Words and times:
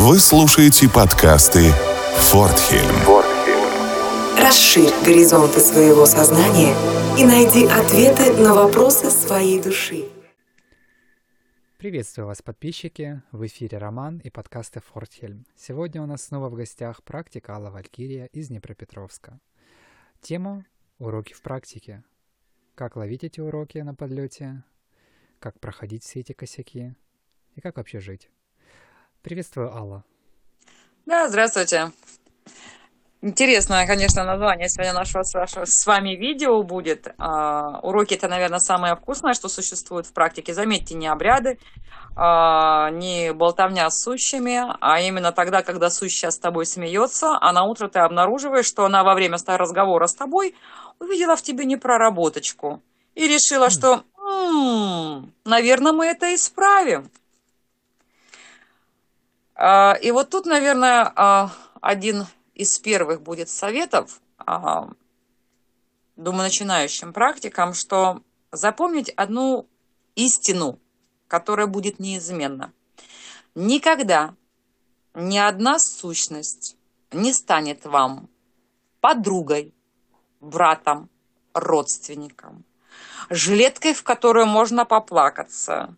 Вы 0.00 0.20
слушаете 0.20 0.88
подкасты 0.88 1.72
«Фортхельм». 2.18 2.86
Расширь 4.38 4.92
горизонты 5.04 5.58
своего 5.58 6.06
сознания 6.06 6.72
и 7.18 7.24
найди 7.24 7.66
ответы 7.66 8.32
на 8.40 8.54
вопросы 8.54 9.10
своей 9.10 9.60
души. 9.60 10.08
Приветствую 11.78 12.28
вас, 12.28 12.42
подписчики! 12.42 13.22
В 13.32 13.44
эфире 13.46 13.78
Роман 13.78 14.18
и 14.18 14.30
подкасты 14.30 14.80
«Фортхельм». 14.80 15.44
Сегодня 15.56 16.00
у 16.00 16.06
нас 16.06 16.22
снова 16.22 16.48
в 16.48 16.54
гостях 16.54 17.02
практика 17.02 17.56
Алла 17.56 17.70
Валькирия 17.70 18.26
из 18.26 18.50
Днепропетровска. 18.50 19.40
Тема 20.20 20.64
«Уроки 21.00 21.32
в 21.32 21.42
практике». 21.42 22.04
Как 22.76 22.94
ловить 22.94 23.24
эти 23.24 23.40
уроки 23.40 23.78
на 23.78 23.96
подлете, 23.96 24.62
как 25.40 25.58
проходить 25.58 26.04
все 26.04 26.20
эти 26.20 26.34
косяки 26.34 26.94
и 27.56 27.60
как 27.60 27.78
вообще 27.78 27.98
жить. 27.98 28.30
Приветствую, 29.28 29.70
Алла. 29.76 30.04
Да, 31.04 31.28
здравствуйте. 31.28 31.92
Интересное, 33.20 33.86
конечно, 33.86 34.24
название 34.24 34.70
сегодня 34.70 34.94
нашего 34.94 35.22
с 35.22 35.86
вами 35.86 36.16
видео 36.16 36.62
будет. 36.62 37.12
А, 37.18 37.78
уроки 37.82 38.14
это, 38.14 38.26
наверное, 38.26 38.58
самое 38.58 38.96
вкусное, 38.96 39.34
что 39.34 39.50
существует 39.50 40.06
в 40.06 40.14
практике. 40.14 40.54
Заметьте, 40.54 40.94
не 40.94 41.08
обряды, 41.08 41.58
а, 42.16 42.88
не 42.88 43.34
болтовня 43.34 43.90
с 43.90 44.02
сущими, 44.02 44.62
а 44.80 45.00
именно 45.02 45.30
тогда, 45.30 45.62
когда 45.62 45.90
сущая 45.90 46.30
с 46.30 46.38
тобой 46.38 46.64
смеется, 46.64 47.36
а 47.38 47.52
на 47.52 47.64
утро 47.64 47.88
ты 47.88 47.98
обнаруживаешь, 47.98 48.64
что 48.64 48.86
она 48.86 49.04
во 49.04 49.14
время 49.14 49.36
разговора 49.46 50.06
с 50.06 50.14
тобой 50.14 50.54
увидела 51.00 51.36
в 51.36 51.42
тебе 51.42 51.66
непроработочку 51.66 52.82
и 53.14 53.28
решила, 53.28 53.66
хм. 53.66 53.70
что, 53.70 54.04
м-м, 54.16 55.34
наверное, 55.44 55.92
мы 55.92 56.06
это 56.06 56.34
исправим. 56.34 57.10
А, 59.60 59.94
и 60.00 60.12
вот 60.12 60.30
тут, 60.30 60.46
наверное, 60.46 61.12
а, 61.16 61.50
один 61.80 62.26
из 62.54 62.78
первых 62.78 63.22
будет 63.22 63.48
советов, 63.48 64.20
а, 64.38 64.88
думаю, 66.14 66.44
начинающим 66.44 67.12
практикам, 67.12 67.74
что 67.74 68.22
запомнить 68.52 69.10
одну 69.10 69.68
истину, 70.14 70.78
которая 71.26 71.66
будет 71.66 71.98
неизменна. 71.98 72.72
Никогда 73.56 74.36
ни 75.14 75.38
одна 75.38 75.80
сущность 75.80 76.76
не 77.10 77.32
станет 77.32 77.84
вам 77.84 78.28
подругой, 79.00 79.74
братом, 80.40 81.10
родственником, 81.52 82.64
жилеткой, 83.28 83.94
в 83.94 84.04
которую 84.04 84.46
можно 84.46 84.84
поплакаться, 84.84 85.96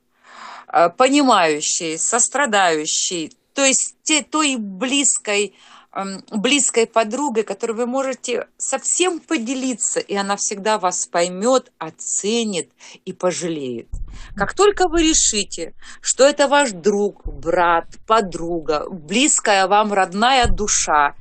понимающей, 0.97 1.99
сострадающей, 1.99 3.37
то 3.55 3.65
есть 3.65 3.97
те, 4.03 4.23
той 4.23 4.57
близкой, 4.57 5.55
эм, 5.93 6.23
близкой 6.31 6.87
подругой, 6.87 7.43
которой 7.43 7.73
вы 7.73 7.87
можете 7.87 8.49
совсем 8.57 9.21
поделиться, 9.21 10.01
и 10.01 10.15
она 10.15 10.37
всегда 10.37 10.79
вас 10.79 11.07
поймет, 11.07 11.73
оценит 11.79 12.71
и 13.05 13.13
пожалеет. 13.13 13.89
Как 14.37 14.55
только 14.55 14.89
вы 14.89 15.03
решите, 15.03 15.75
что 16.01 16.25
это 16.25 16.49
ваш 16.49 16.71
друг, 16.73 17.27
брат, 17.27 17.87
подруга, 18.07 18.87
близкая 18.91 19.67
вам 19.67 19.93
родная 19.93 20.47
душа, 20.47 21.15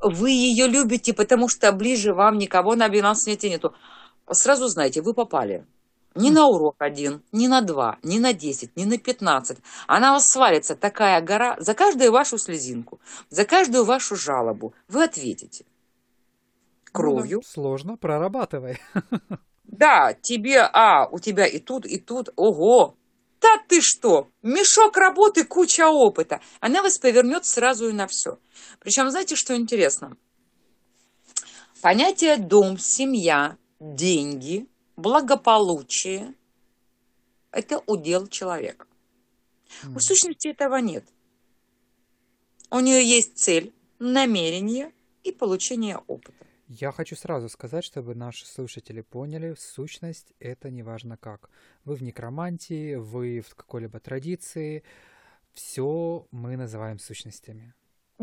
вы 0.00 0.30
ее 0.30 0.66
любите, 0.66 1.12
потому 1.12 1.48
что 1.48 1.72
ближе 1.72 2.12
вам 2.12 2.38
никого 2.38 2.74
на 2.74 2.88
белом 2.88 3.14
свете 3.14 3.48
нету, 3.48 3.74
сразу 4.30 4.68
знаете, 4.68 5.00
вы 5.00 5.14
попали. 5.14 5.64
Ни 6.14 6.30
на 6.30 6.46
урок 6.46 6.76
один, 6.78 7.22
ни 7.32 7.46
на 7.46 7.62
два, 7.62 7.98
ни 8.02 8.18
на 8.18 8.32
десять, 8.32 8.76
ни 8.76 8.84
на 8.84 8.98
пятнадцать. 8.98 9.58
Она 9.86 10.12
вас 10.12 10.26
свалится, 10.26 10.76
такая 10.76 11.20
гора, 11.22 11.56
за 11.58 11.74
каждую 11.74 12.12
вашу 12.12 12.38
слезинку, 12.38 13.00
за 13.30 13.44
каждую 13.44 13.84
вашу 13.84 14.16
жалобу. 14.16 14.74
Вы 14.88 15.04
ответите. 15.04 15.64
Кровью. 16.92 17.38
Ну, 17.38 17.42
сложно, 17.42 17.96
прорабатывай. 17.96 18.80
Да, 19.64 20.12
тебе, 20.12 20.60
а, 20.60 21.08
у 21.08 21.18
тебя 21.18 21.46
и 21.46 21.58
тут, 21.58 21.86
и 21.86 21.98
тут, 21.98 22.28
ого, 22.36 22.94
да 23.40 23.48
ты 23.68 23.80
что, 23.80 24.28
мешок 24.42 24.98
работы, 24.98 25.44
куча 25.44 25.88
опыта. 25.88 26.42
Она 26.60 26.82
вас 26.82 26.98
повернет 26.98 27.46
сразу 27.46 27.88
и 27.88 27.92
на 27.92 28.06
все. 28.06 28.38
Причем, 28.80 29.10
знаете, 29.10 29.34
что 29.34 29.56
интересно? 29.56 30.18
Понятие 31.80 32.36
дом, 32.36 32.76
семья, 32.78 33.56
деньги– 33.80 34.68
благополучие– 35.02 36.34
это 37.50 37.82
удел 37.86 38.26
человека. 38.28 38.86
Mm. 39.82 39.96
У 39.96 40.00
сущности 40.00 40.48
этого 40.48 40.76
нет. 40.76 41.04
У 42.70 42.80
нее 42.80 43.04
есть 43.04 43.36
цель, 43.36 43.74
намерение 43.98 44.92
и 45.24 45.32
получение 45.32 45.98
опыта. 46.06 46.46
Я 46.68 46.90
хочу 46.92 47.16
сразу 47.16 47.48
сказать, 47.48 47.84
чтобы 47.84 48.14
наши 48.14 48.46
слушатели 48.46 49.02
поняли, 49.02 49.54
сущность 49.58 50.32
это 50.38 50.70
не 50.70 50.82
важно 50.82 51.18
как. 51.18 51.50
Вы 51.84 51.96
в 51.96 52.02
некромантии, 52.02 52.94
вы 52.94 53.40
в 53.40 53.54
какой-либо 53.54 54.00
традиции, 54.00 54.82
все 55.52 56.26
мы 56.30 56.56
называем 56.56 56.98
сущностями. 56.98 57.74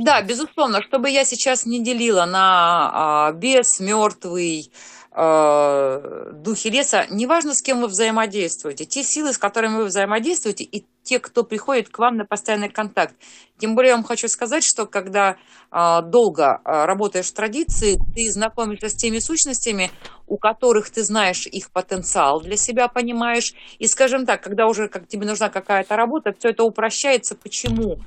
Да, 0.02 0.22
безусловно, 0.22 0.82
чтобы 0.82 1.10
я 1.10 1.26
сейчас 1.26 1.66
не 1.66 1.84
делила 1.84 2.26
на 2.26 2.92
а, 2.94 3.32
бес, 3.34 3.82
мертвый, 3.82 4.72
а, 5.12 6.32
духи 6.32 6.70
леса, 6.70 7.06
неважно, 7.10 7.54
с 7.54 7.62
кем 7.62 7.82
вы 7.82 7.88
взаимодействуете, 7.88 8.86
те 8.86 9.04
силы, 9.04 9.34
с 9.34 9.38
которыми 9.38 9.76
вы 9.76 9.86
взаимодействуете, 9.86 10.64
и 10.64 10.86
те, 11.04 11.20
кто 11.20 11.44
приходит 11.44 11.90
к 11.90 12.00
вам 12.00 12.16
на 12.16 12.24
постоянный 12.24 12.70
контакт. 12.70 13.14
Тем 13.58 13.76
более 13.76 13.90
я 13.90 13.96
вам 13.98 14.06
хочу 14.06 14.30
сказать, 14.30 14.64
что 14.64 14.86
когда 14.86 15.36
а, 15.70 16.02
долго 16.02 16.62
а, 16.64 16.86
работаешь 16.86 17.28
в 17.28 17.34
традиции, 17.34 18.00
ты 18.16 18.32
знакомишься 18.32 18.88
с 18.88 18.94
теми 18.94 19.20
сущностями, 19.20 19.92
у 20.28 20.38
которых 20.38 20.92
ты 20.92 21.04
знаешь 21.04 21.46
их 21.46 21.72
потенциал 21.72 22.40
для 22.40 22.56
себя, 22.56 22.88
понимаешь. 22.88 23.54
И, 23.80 23.88
скажем 23.88 24.26
так, 24.26 24.42
когда 24.42 24.68
уже 24.68 24.88
как 24.88 25.10
тебе 25.10 25.26
нужна 25.26 25.50
какая-то 25.50 25.98
работа, 25.98 26.34
все 26.40 26.52
это 26.52 26.64
упрощается. 26.64 27.36
Почему? 27.36 27.98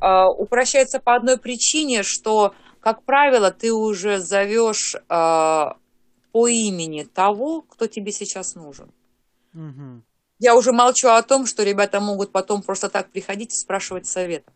А, 0.00 0.28
упрощается 0.30 1.00
по 1.00 1.14
одной 1.14 1.38
причине, 1.38 2.02
что, 2.02 2.54
как 2.80 3.02
правило, 3.04 3.50
ты 3.50 3.72
уже 3.72 4.18
зовешь 4.18 4.96
а, 5.08 5.76
по 6.32 6.48
имени 6.48 7.04
того, 7.04 7.62
кто 7.62 7.86
тебе 7.86 8.12
сейчас 8.12 8.54
нужен. 8.54 8.92
Угу. 9.54 10.02
Я 10.38 10.54
уже 10.54 10.72
молчу 10.72 11.08
о 11.08 11.22
том, 11.22 11.46
что 11.46 11.62
ребята 11.62 12.00
могут 12.00 12.30
потом 12.30 12.62
просто 12.62 12.90
так 12.90 13.10
приходить 13.10 13.54
и 13.54 13.56
спрашивать 13.56 14.06
совета. 14.06 14.52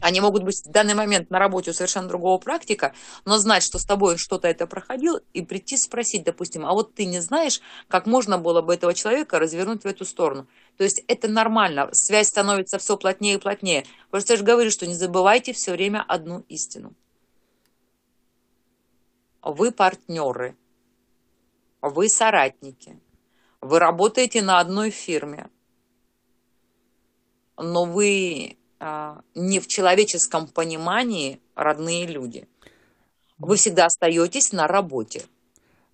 Они 0.00 0.20
могут 0.20 0.44
быть 0.44 0.64
в 0.64 0.70
данный 0.70 0.94
момент 0.94 1.30
на 1.30 1.38
работе 1.38 1.70
у 1.70 1.74
совершенно 1.74 2.08
другого 2.08 2.38
практика, 2.38 2.94
но 3.24 3.38
знать, 3.38 3.62
что 3.62 3.78
с 3.78 3.84
тобой 3.84 4.16
что-то 4.16 4.48
это 4.48 4.66
проходил, 4.66 5.20
и 5.32 5.42
прийти 5.42 5.76
спросить, 5.76 6.24
допустим, 6.24 6.64
а 6.64 6.72
вот 6.72 6.94
ты 6.94 7.04
не 7.04 7.20
знаешь, 7.20 7.60
как 7.88 8.06
можно 8.06 8.38
было 8.38 8.62
бы 8.62 8.74
этого 8.74 8.94
человека 8.94 9.38
развернуть 9.38 9.84
в 9.84 9.86
эту 9.86 10.04
сторону. 10.04 10.46
То 10.76 10.84
есть 10.84 11.02
это 11.08 11.28
нормально, 11.28 11.90
связь 11.92 12.28
становится 12.28 12.78
все 12.78 12.96
плотнее 12.96 13.34
и 13.34 13.38
плотнее. 13.38 13.84
Просто 14.10 14.34
я 14.34 14.36
же 14.38 14.44
говорю, 14.44 14.70
что 14.70 14.86
не 14.86 14.94
забывайте 14.94 15.52
все 15.52 15.72
время 15.72 16.04
одну 16.06 16.44
истину. 16.48 16.94
Вы 19.42 19.72
партнеры, 19.72 20.56
вы 21.80 22.08
соратники, 22.08 23.00
вы 23.60 23.78
работаете 23.78 24.42
на 24.42 24.60
одной 24.60 24.90
фирме, 24.90 25.50
но 27.56 27.84
вы 27.84 28.58
не 29.34 29.60
в 29.60 29.66
человеческом 29.66 30.48
понимании 30.48 31.40
родные 31.54 32.06
люди. 32.06 32.48
Вы 33.38 33.56
всегда 33.56 33.86
остаетесь 33.86 34.52
на 34.52 34.66
работе. 34.66 35.22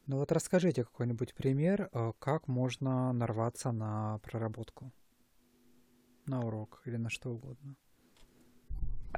Ну 0.07 0.19
вот 0.19 0.31
расскажите 0.31 0.85
какой-нибудь 0.85 1.35
пример, 1.35 1.89
а, 1.93 2.13
как 2.21 2.47
можно 2.47 3.13
нарваться 3.13 3.73
на 3.73 4.19
проработку, 4.23 4.93
на 6.27 6.47
урок 6.47 6.81
или 6.85 6.97
на 6.97 7.11
что 7.11 7.31
угодно. 7.31 7.75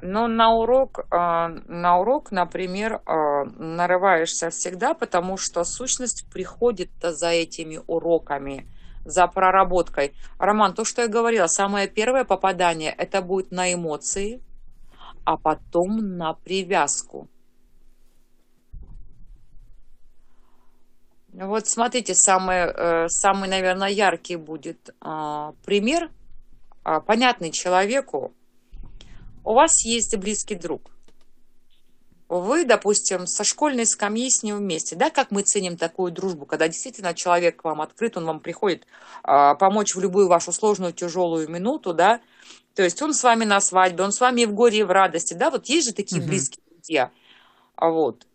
Ну, 0.01 0.27
на 0.27 0.53
урок, 0.53 1.05
а, 1.11 1.49
на 1.49 1.99
урок, 1.99 2.31
например, 2.31 3.01
нарываешься 3.05 4.49
всегда, 4.49 4.93
потому 4.93 5.37
что 5.37 5.63
сущность 5.63 6.25
приходит 6.31 6.89
за 7.01 7.29
этими 7.29 7.79
уроками– 7.85 8.67
за 9.05 9.27
проработкой. 9.27 10.13
Роман, 10.37 10.73
то, 10.73 10.85
что 10.85 11.01
я 11.01 11.07
говорила, 11.07 11.47
самое 11.47 11.87
первое 11.87 12.23
попадание, 12.23 12.91
это 12.91 13.21
будет 13.21 13.51
на 13.51 13.73
эмоции, 13.73 14.41
а 15.23 15.37
потом 15.37 16.17
на 16.17 16.33
привязку. 16.33 17.27
Вот 21.31 21.67
смотрите, 21.67 22.15
самый, 22.15 22.57
э, 22.57 23.07
самый 23.07 23.49
наверное, 23.49 23.89
яркий 23.89 24.35
будет 24.35 24.89
а, 24.99 25.53
пример, 25.63 26.09
а, 26.83 26.99
понятный 27.01 27.51
человеку. 27.51 28.33
У 29.45 29.53
вас 29.53 29.85
есть 29.85 30.17
близкий 30.17 30.55
друг. 30.55 30.91
Вы, 32.29 32.63
допустим, 32.63 33.25
со 33.25 33.43
школьной 33.43 33.87
скамьи 33.87 34.29
с 34.29 34.43
ним 34.43 34.57
вместе, 34.57 34.95
да, 34.95 35.09
как 35.09 35.31
мы 35.31 35.41
ценим 35.41 35.77
такую 35.77 36.11
дружбу, 36.11 36.45
когда 36.45 36.67
действительно 36.67 37.15
человек 37.15 37.61
к 37.61 37.63
вам 37.63 37.81
открыт, 37.81 38.17
он 38.17 38.25
вам 38.25 38.39
приходит 38.39 38.85
а, 39.23 39.55
помочь 39.55 39.95
в 39.95 39.99
любую 39.99 40.27
вашу 40.27 40.51
сложную, 40.51 40.93
тяжелую 40.93 41.49
минуту, 41.49 41.93
да, 41.93 42.21
то 42.75 42.83
есть 42.83 43.01
он 43.01 43.15
с 43.15 43.23
вами 43.23 43.45
на 43.45 43.59
свадьбе, 43.59 44.03
он 44.03 44.11
с 44.11 44.21
вами 44.21 44.41
и 44.41 44.45
в 44.45 44.53
горе, 44.53 44.79
и 44.79 44.83
в 44.83 44.91
радости, 44.91 45.33
да, 45.33 45.49
вот 45.49 45.65
есть 45.65 45.87
же 45.87 45.93
такие 45.93 46.21
угу. 46.21 46.29
близкие 46.29 46.63
друзья, 46.69 47.11
а 47.75 47.89
вот. 47.89 48.27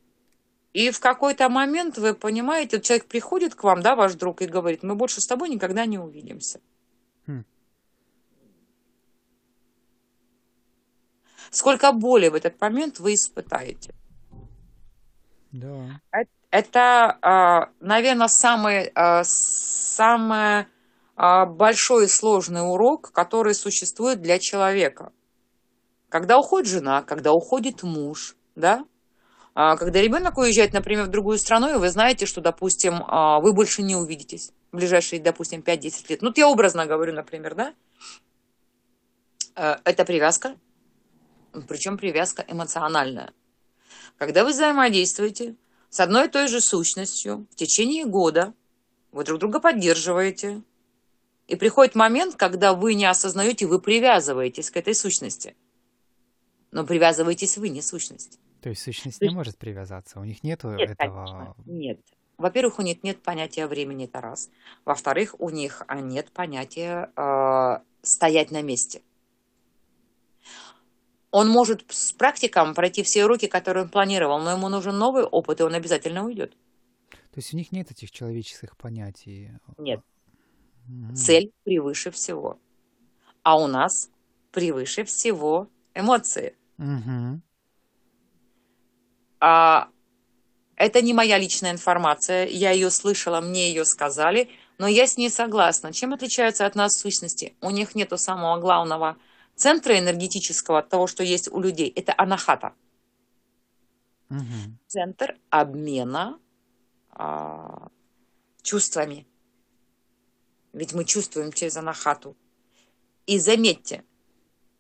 И 0.73 0.91
в 0.91 0.99
какой-то 0.99 1.49
момент 1.49 1.97
вы 1.97 2.15
понимаете, 2.15 2.81
человек 2.81 3.07
приходит 3.07 3.55
к 3.55 3.63
вам, 3.63 3.81
да, 3.81 3.95
ваш 3.95 4.15
друг, 4.15 4.43
и 4.43 4.47
говорит, 4.47 4.83
мы 4.83 4.97
больше 4.97 5.21
с 5.21 5.27
тобой 5.27 5.49
никогда 5.49 5.87
не 5.87 5.99
увидимся. 5.99 6.61
Хм. 7.29 7.45
Сколько 11.55 11.93
боли 11.93 12.29
в 12.29 12.35
этот 12.35 12.61
момент 12.61 12.99
вы 12.99 13.15
испытаете. 13.15 13.95
Да. 15.53 16.01
Это, 16.51 17.17
а, 17.23 17.69
наверное, 17.79 18.27
самый, 18.27 18.91
а, 18.95 19.23
самый 19.25 20.67
а, 21.17 21.47
большой 21.47 22.07
и 22.07 22.09
сложный 22.09 22.61
урок, 22.61 23.13
который 23.13 23.55
существует 23.55 24.21
для 24.21 24.41
человека. 24.41 25.13
Когда 26.09 26.39
уходит 26.39 26.69
жена, 26.69 27.03
когда 27.03 27.33
уходит 27.33 27.85
муж, 27.85 28.37
да, 28.57 28.85
когда 29.55 30.01
ребенок 30.01 30.37
уезжает, 30.37 30.73
например, 30.73 31.05
в 31.05 31.11
другую 31.11 31.39
страну, 31.39 31.73
и 31.73 31.79
вы 31.79 31.89
знаете, 31.89 32.27
что, 32.27 32.41
допустим, 32.41 32.95
вы 33.41 33.53
больше 33.53 33.83
не 33.83 33.95
увидитесь 33.95 34.53
в 34.73 34.77
ближайшие, 34.77 35.23
допустим, 35.23 35.61
5-10 35.61 36.07
лет. 36.09 36.23
Ну, 36.23 36.33
я 36.35 36.49
образно 36.49 36.87
говорю, 36.87 37.13
например, 37.15 37.55
да, 37.55 37.75
это 39.55 40.05
привязка, 40.05 40.57
причем 41.63 41.99
привязка 41.99 42.45
эмоциональная. 42.47 43.33
Когда 44.19 44.45
вы 44.45 44.51
взаимодействуете 44.51 45.57
с 45.91 46.01
одной 46.01 46.27
и 46.27 46.31
той 46.31 46.49
же 46.49 46.61
сущностью 46.61 47.47
в 47.51 47.55
течение 47.55 48.05
года, 48.05 48.55
вы 49.13 49.25
друг 49.25 49.41
друга 49.41 49.61
поддерживаете, 49.61 50.63
и 51.47 51.57
приходит 51.57 51.95
момент, 51.95 52.37
когда 52.37 52.73
вы 52.73 52.95
не 52.95 53.05
осознаете, 53.05 53.67
вы 53.67 53.81
привязываетесь 53.81 54.71
к 54.71 54.77
этой 54.77 54.95
сущности. 54.95 55.55
Но 56.71 56.85
привязываетесь 56.87 57.59
вы, 57.59 57.69
не 57.69 57.83
сущность. 57.83 58.39
То 58.63 58.71
есть 58.71 58.83
сущность 58.83 59.21
не 59.21 59.29
может 59.29 59.59
привязаться, 59.59 60.21
у 60.21 60.25
них 60.25 60.43
нет 60.43 60.65
этого... 60.65 60.97
Конечно, 60.97 61.55
нет. 61.67 62.01
Во-первых, 62.39 62.79
у 62.79 62.83
них 62.83 63.03
нет 63.03 63.23
понятия 63.23 63.67
времени, 63.67 64.07
это 64.07 64.21
раз. 64.21 64.51
Во-вторых, 64.85 65.37
у 65.39 65.51
них 65.51 65.83
нет 65.95 66.33
понятия 66.33 67.13
э, 67.15 67.79
стоять 68.03 68.51
на 68.51 68.63
месте. 68.63 69.03
Он 71.35 71.49
может 71.49 71.85
с 71.89 72.13
практиком 72.13 72.75
пройти 72.75 73.03
все 73.03 73.25
уроки, 73.25 73.49
которые 73.49 73.83
он 73.83 73.91
планировал, 73.91 74.39
но 74.39 74.53
ему 74.53 74.69
нужен 74.69 74.97
новый 74.97 75.25
опыт, 75.25 75.59
и 75.59 75.65
он 75.65 75.75
обязательно 75.75 76.25
уйдет. 76.25 76.53
То 77.11 77.39
есть 77.39 77.53
у 77.53 77.57
них 77.57 77.73
нет 77.73 77.91
этих 77.91 78.13
человеческих 78.13 78.77
понятий? 78.77 79.51
Нет. 79.77 80.01
Mm-hmm. 80.89 81.15
Цель 81.17 81.53
превыше 81.65 82.13
всего. 82.13 82.61
А 83.43 83.59
у 83.59 83.67
нас 83.67 84.11
превыше 84.53 85.03
всего 85.03 85.69
эмоции. 85.93 86.55
Mm-hmm. 86.79 87.41
А, 89.41 89.89
это 90.77 91.03
не 91.03 91.15
моя 91.15 91.37
личная 91.37 91.73
информация, 91.73 92.47
я 92.47 92.71
ее 92.71 92.91
слышала, 92.91 93.41
мне 93.41 93.71
ее 93.71 93.85
сказали, 93.85 94.51
но 94.79 94.87
я 94.87 95.09
с 95.09 95.17
ней 95.17 95.31
согласна. 95.31 95.93
Чем 95.93 96.13
отличаются 96.13 96.65
от 96.65 96.77
нас 96.77 96.97
сущности? 96.97 97.57
У 97.61 97.71
них 97.71 97.97
нету 97.97 98.19
самого 98.19 98.61
главного– 98.61 99.17
центра 99.57 99.99
энергетического, 99.99 100.83
того, 100.83 101.07
что 101.07 101.23
есть 101.23 101.51
у 101.51 101.61
людей, 101.61 101.93
это 101.95 102.15
анахата. 102.17 102.75
Угу. 104.31 104.79
Центр 104.87 105.37
обмена 105.51 106.39
а, 107.11 107.89
чувствами. 108.63 109.27
Ведь 110.73 110.93
мы 110.93 111.05
чувствуем 111.05 111.53
через 111.53 111.77
анахату. 111.77 112.37
И 113.27 113.39
заметьте, 113.39 114.05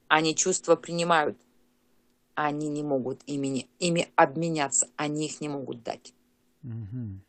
они 0.08 0.34
чувства 0.34 0.76
принимают, 0.76 1.38
они 2.34 2.68
не 2.68 2.82
могут 2.82 3.22
ими, 3.26 3.68
ими 3.78 4.08
обменяться, 4.16 4.88
они 4.96 5.26
их 5.26 5.40
не 5.40 5.48
могут 5.48 5.82
дать. 5.82 6.12
Угу. 6.64 7.20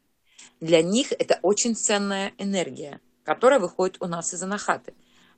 Для 0.62 0.82
них 0.82 1.12
это 1.12 1.40
очень 1.42 1.76
ценная 1.76 2.34
энергия, 2.38 3.02
которая 3.24 3.60
выходит 3.60 4.02
у 4.02 4.08
нас 4.08 4.34
из 4.34 4.42
анахаты. 4.42 4.94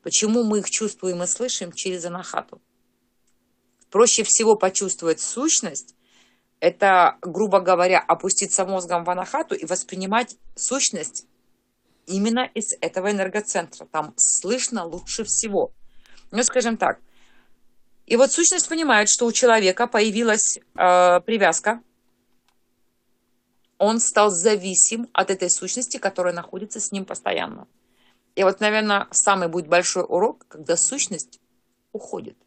Почему 0.07 0.45
мы 0.45 0.59
их 0.59 0.69
чувствуем 0.69 1.21
и 1.21 1.27
слышим 1.27 1.73
через 1.73 2.05
анахату? 2.05 2.61
Проще 3.91 4.23
всего 4.23 4.55
почувствовать 4.55 5.19
сущность, 5.19 5.95
это, 6.61 7.17
грубо 7.21 7.59
говоря, 7.59 7.99
опуститься 7.99 8.63
мозгом 8.63 9.03
в 9.03 9.09
анахату 9.09 9.53
и 9.53 9.65
воспринимать 9.65 10.37
сущность 10.55 11.25
именно 12.05 12.49
из 12.53 12.71
этого 12.79 13.11
энергоцентра. 13.11 13.85
Там 13.91 14.13
слышно 14.15 14.85
лучше 14.85 15.25
всего. 15.25 15.73
Ну, 16.31 16.41
скажем 16.43 16.77
так. 16.77 17.01
И 18.05 18.15
вот 18.15 18.31
сущность 18.31 18.69
понимает, 18.69 19.09
что 19.09 19.25
у 19.25 19.33
человека 19.33 19.87
появилась 19.87 20.57
э, 20.57 21.19
привязка. 21.25 21.81
Он 23.77 23.99
стал 23.99 24.29
зависим 24.29 25.09
от 25.11 25.31
этой 25.31 25.49
сущности, 25.49 25.97
которая 25.97 26.33
находится 26.33 26.79
с 26.79 26.93
ним 26.93 27.03
постоянно. 27.03 27.67
И 28.37 28.43
вот, 28.43 28.59
наверное, 28.59 29.07
самый 29.09 29.47
будет 29.47 29.67
большой 29.67 30.05
урок, 30.07 30.45
когда 30.47 30.77
сущность 30.77 31.39
уходит. 31.91 32.37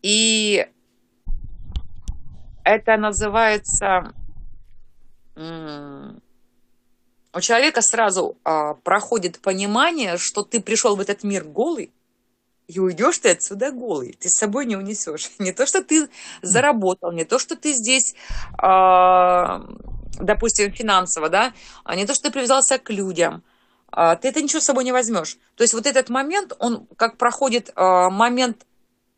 И 0.00 0.66
это 2.64 2.96
называется... 2.96 4.14
У 5.36 7.40
человека 7.40 7.82
сразу 7.82 8.38
а, 8.42 8.74
проходит 8.74 9.40
понимание, 9.40 10.16
что 10.16 10.42
ты 10.42 10.60
пришел 10.60 10.96
в 10.96 11.00
этот 11.00 11.22
мир 11.22 11.44
голый, 11.44 11.92
и 12.66 12.80
уйдешь 12.80 13.18
ты 13.18 13.30
отсюда 13.30 13.70
голый. 13.70 14.16
Ты 14.18 14.30
с 14.30 14.36
собой 14.36 14.64
не 14.64 14.76
унесешь. 14.76 15.30
Не 15.38 15.52
то, 15.52 15.66
что 15.66 15.84
ты 15.84 16.08
заработал, 16.40 17.12
не 17.12 17.24
то, 17.24 17.38
что 17.38 17.54
ты 17.54 17.74
здесь 17.74 18.14
а, 18.58 19.62
допустим, 20.20 20.72
финансово, 20.72 21.28
да, 21.28 21.52
а 21.84 21.96
не 21.96 22.06
то, 22.06 22.14
что 22.14 22.24
ты 22.24 22.32
привязался 22.32 22.78
к 22.78 22.90
людям, 22.90 23.42
а, 23.92 24.16
ты 24.16 24.28
это 24.28 24.42
ничего 24.42 24.60
с 24.60 24.64
собой 24.64 24.84
не 24.84 24.92
возьмешь. 24.92 25.36
То 25.56 25.62
есть 25.62 25.74
вот 25.74 25.86
этот 25.86 26.08
момент, 26.08 26.52
он 26.58 26.86
как 26.96 27.16
проходит 27.16 27.70
а, 27.74 28.10
момент 28.10 28.66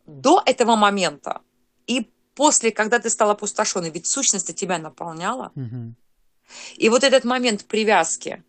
до 0.06 0.42
этого 0.44 0.76
момента 0.76 1.40
и 1.86 2.10
после, 2.34 2.70
когда 2.70 2.98
ты 2.98 3.10
стал 3.10 3.30
опустошенный, 3.30 3.90
ведь 3.90 4.06
сущность 4.06 4.54
тебя 4.54 4.78
наполняла. 4.78 5.52
Угу. 5.54 5.94
И 6.76 6.88
вот 6.88 7.04
этот 7.04 7.24
момент 7.24 7.64
привязки 7.66 8.42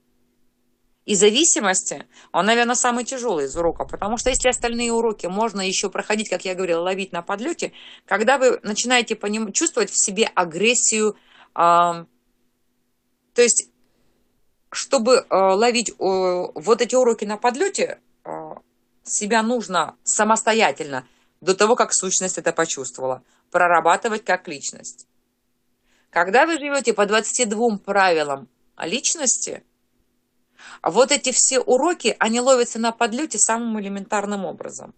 и 1.06 1.16
зависимости, 1.16 2.06
он, 2.32 2.46
наверное, 2.46 2.76
самый 2.76 3.04
тяжелый 3.04 3.46
из 3.46 3.56
уроков, 3.58 3.92
потому 3.92 4.18
что 4.18 4.30
если 4.30 4.48
остальные 4.48 4.94
уроки 4.94 5.26
можно 5.26 5.60
еще 5.60 5.90
проходить, 5.90 6.30
как 6.30 6.46
я 6.46 6.56
говорила, 6.56 6.82
ловить 6.82 7.12
на 7.12 7.22
подлете, 7.22 7.74
когда 8.06 8.38
вы 8.38 8.60
начинаете 8.64 9.16
поним... 9.16 9.52
чувствовать 9.52 9.90
в 9.90 10.02
себе 10.02 10.32
агрессию, 10.34 11.18
то 13.34 13.42
есть, 13.42 13.70
чтобы 14.72 15.16
э, 15.16 15.26
ловить 15.30 15.94
вот 15.98 16.82
эти 16.82 16.96
уроки 16.96 17.26
на 17.26 17.38
подлете, 17.38 18.00
э, 18.24 18.56
себя 19.04 19.44
нужно 19.44 19.96
самостоятельно, 20.04 21.08
до 21.42 21.56
того, 21.56 21.76
как 21.76 21.94
сущность 21.94 22.38
это 22.38 22.54
почувствовала, 22.54 23.24
прорабатывать 23.52 24.24
как 24.24 24.48
личность. 24.48 25.08
Когда 26.10 26.46
вы 26.46 26.58
живете 26.58 26.94
по 26.94 27.06
22 27.06 27.80
правилам 27.80 28.48
личности, 28.78 29.64
вот 30.82 31.12
эти 31.12 31.32
все 31.32 31.60
уроки, 31.60 32.16
они 32.20 32.40
ловятся 32.40 32.80
на 32.80 32.92
подлете 32.92 33.38
самым 33.38 33.80
элементарным 33.82 34.46
образом. 34.46 34.94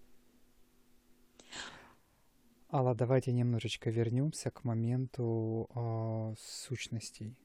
Алла, 2.70 2.94
давайте 2.94 3.32
немножечко 3.32 3.90
вернемся 3.90 4.50
к 4.50 4.64
моменту 4.64 5.68
э, 5.74 6.34
сущностей. 6.38 7.36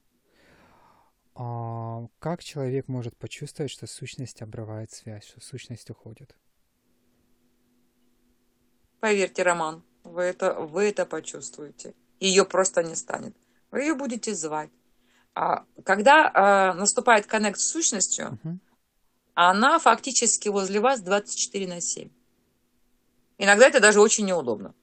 А 1.34 2.06
как 2.18 2.42
человек 2.42 2.88
может 2.88 3.16
почувствовать, 3.16 3.70
что 3.72 3.86
сущность 3.86 4.42
обрывает 4.42 4.90
связь, 4.90 5.24
что 5.24 5.40
сущность 5.40 5.88
уходит? 5.88 6.36
Поверьте, 9.00 9.42
Роман, 9.42 9.82
вы 10.04 10.22
это, 10.22 10.54
вы 10.54 10.84
это 10.84 11.06
почувствуете. 11.06 11.94
Ее 12.20 12.44
просто 12.44 12.82
не 12.82 12.94
станет. 12.94 13.34
Вы 13.70 13.80
ее 13.80 13.94
будете 13.94 14.34
звать. 14.34 14.70
А 15.34 15.64
когда 15.84 16.30
а, 16.32 16.74
наступает 16.74 17.26
коннект 17.26 17.58
с 17.58 17.70
сущностью, 17.70 18.38
uh-huh. 18.44 18.58
она 19.34 19.78
фактически 19.78 20.48
возле 20.50 20.78
вас 20.80 21.00
24 21.00 21.66
на 21.66 21.80
7. 21.80 22.10
Иногда 23.38 23.66
это 23.66 23.80
даже 23.80 24.00
очень 24.00 24.26
неудобно. 24.26 24.74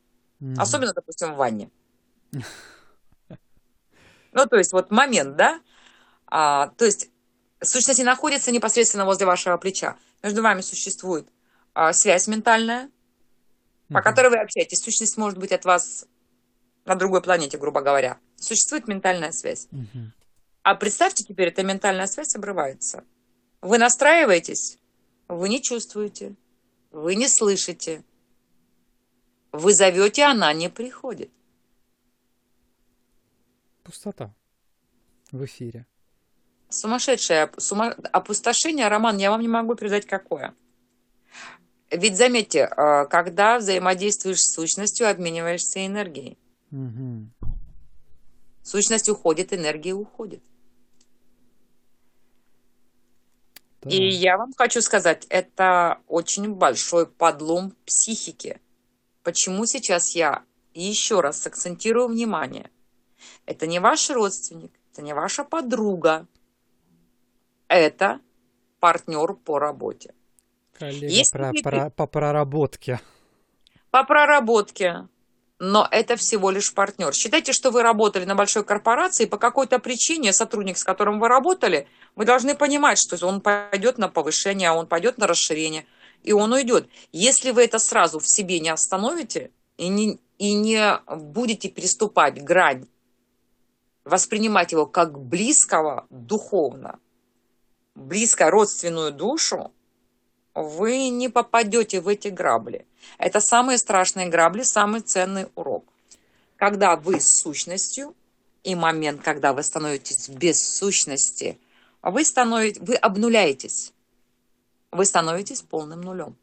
Uh-huh. 0.42 0.56
Особенно, 0.58 0.94
допустим, 0.94 1.34
в 1.34 1.38
ванне. 1.38 1.70
Ну, 4.32 4.46
то 4.46 4.58
есть 4.58 4.74
вот 4.74 4.92
момент, 4.92 5.36
да? 5.38 5.60
А, 6.30 6.68
то 6.78 6.86
есть 6.86 7.10
сущность 7.62 8.00
не 8.00 8.06
находится 8.06 8.52
непосредственно 8.52 9.06
возле 9.06 9.26
вашего 9.26 9.58
плеча. 9.58 9.98
Между 10.22 10.42
вами 10.42 10.62
существует 10.62 11.28
а, 11.74 11.94
связь 11.94 12.28
ментальная, 12.28 12.90
по 13.90 14.02
которой 14.02 14.30
вы 14.30 14.38
общаетесь. 14.38 14.80
Сущность 14.80 15.18
может 15.18 15.40
быть 15.40 15.52
от 15.52 15.66
вас 15.66 16.06
на 16.86 16.96
другой 16.96 17.22
планете, 17.22 17.58
грубо 17.58 17.82
говоря. 17.82 18.20
Существует 18.36 18.88
ментальная 18.88 19.32
связь. 19.32 19.68
Мгм. 19.72 20.14
А 20.64 20.76
представьте 20.76 21.24
теперь, 21.24 21.48
эта 21.48 21.64
ментальная 21.64 22.08
связь 22.08 22.36
обрывается. 22.36 23.04
Вы 23.62 23.78
настраиваетесь, 23.78 24.78
вы 25.28 25.50
не 25.50 25.62
чувствуете, 25.62 26.36
вы 26.92 27.16
не 27.16 27.28
слышите. 27.28 28.04
Вы 29.52 29.74
зовете, 29.74 30.24
она 30.26 30.54
не 30.54 30.70
приходит. 30.70 31.32
Пустота 33.84 34.34
в 35.32 35.44
эфире. 35.46 35.88
Сумасшедшее 36.70 37.52
сума- 37.58 37.96
опустошение, 38.12 38.88
Роман, 38.88 39.18
я 39.18 39.32
вам 39.32 39.42
не 39.42 39.48
могу 39.48 39.76
передать 39.76 40.06
какое. 40.06 40.54
Ведь 41.92 42.16
заметьте, 42.16 42.70
э, 42.70 43.06
когда 43.08 43.58
взаимодействуешь 43.58 44.42
с 44.42 44.54
сущностью, 44.54 45.10
обмениваешься 45.10 45.86
энергией. 45.86 46.38
Мгм. 46.70 47.34
Сущность 48.62 49.10
уходит, 49.10 49.52
энергия 49.52 49.94
уходит. 49.94 50.44
Да. 53.82 53.90
И 53.90 54.10
я 54.10 54.38
вам 54.38 54.54
хочу 54.54 54.82
сказать, 54.82 55.26
это 55.30 56.00
очень 56.08 56.54
большой 56.54 57.08
подлом 57.08 57.76
психики. 57.86 58.60
Почему 59.24 59.66
сейчас 59.66 60.16
я 60.16 60.44
еще 60.74 61.22
раз 61.22 61.48
акцентирую 61.48 62.10
внимание? 62.10 62.70
Это 63.46 63.66
не 63.66 63.80
ваш 63.80 64.10
родственник, 64.10 64.72
это 64.92 65.02
не 65.02 65.14
ваша 65.14 65.44
подруга, 65.44 66.28
это 67.70 68.20
партнер 68.80 69.34
по 69.34 69.60
работе. 69.60 70.14
Коллега 70.78 71.06
Если 71.06 71.38
про- 71.38 71.52
вы- 71.52 71.62
про- 71.62 71.90
по 71.90 72.08
проработке. 72.08 73.00
По 73.92 74.04
проработке. 74.04 75.08
Но 75.62 75.86
это 75.92 76.16
всего 76.16 76.52
лишь 76.52 76.74
партнер. 76.74 77.14
Считайте, 77.14 77.52
что 77.52 77.70
вы 77.72 77.84
работали 77.84 78.24
на 78.24 78.34
большой 78.34 78.64
корпорации, 78.64 79.24
и 79.24 79.30
по 79.30 79.38
какой-то 79.38 79.80
причине 79.80 80.32
сотрудник, 80.32 80.78
с 80.78 80.86
которым 80.86 81.20
вы 81.20 81.28
работали, 81.28 81.88
вы 82.16 82.24
должны 82.24 82.56
понимать, 82.56 82.98
что 82.98 83.26
он 83.28 83.42
пойдет 83.42 83.98
на 83.98 84.08
повышение, 84.08 84.70
а 84.70 84.74
он 84.74 84.88
пойдет 84.88 85.18
на 85.18 85.28
расширение, 85.28 85.86
и 86.24 86.32
он 86.32 86.54
уйдет. 86.54 86.88
Если 87.12 87.52
вы 87.52 87.66
это 87.66 87.78
сразу 87.78 88.20
в 88.20 88.28
себе 88.28 88.62
не 88.62 88.70
остановите 88.70 89.52
и 89.76 89.90
не, 89.90 90.22
и 90.38 90.54
не 90.54 90.98
будете 91.14 91.68
переступать 91.68 92.42
грань, 92.42 92.88
воспринимать 94.06 94.72
его 94.72 94.86
как 94.86 95.20
близкого 95.20 96.08
духовно, 96.10 97.00
близко 98.00 98.50
родственную 98.50 99.12
душу, 99.12 99.72
вы 100.56 101.10
не 101.10 101.30
попадете 101.30 102.02
в 102.02 102.08
эти 102.08 102.30
грабли. 102.30 102.86
Это 103.18 103.40
самые 103.40 103.78
страшные 103.78 104.28
грабли, 104.28 104.64
самый 104.64 105.02
ценный 105.02 105.48
урок. 105.56 105.86
Когда 106.58 106.96
вы 106.96 107.20
с 107.20 107.42
сущностью, 107.42 108.16
и 108.64 108.76
момент, 108.76 109.22
когда 109.22 109.54
вы 109.54 109.64
становитесь 109.64 110.30
без 110.30 110.62
сущности, 110.62 111.58
вы, 112.02 112.26
становитесь, 112.26 112.82
вы 112.82 112.96
обнуляетесь. 112.96 113.94
Вы 114.92 115.06
становитесь 115.06 115.62
полным 115.62 116.02
нулем. 116.02 116.36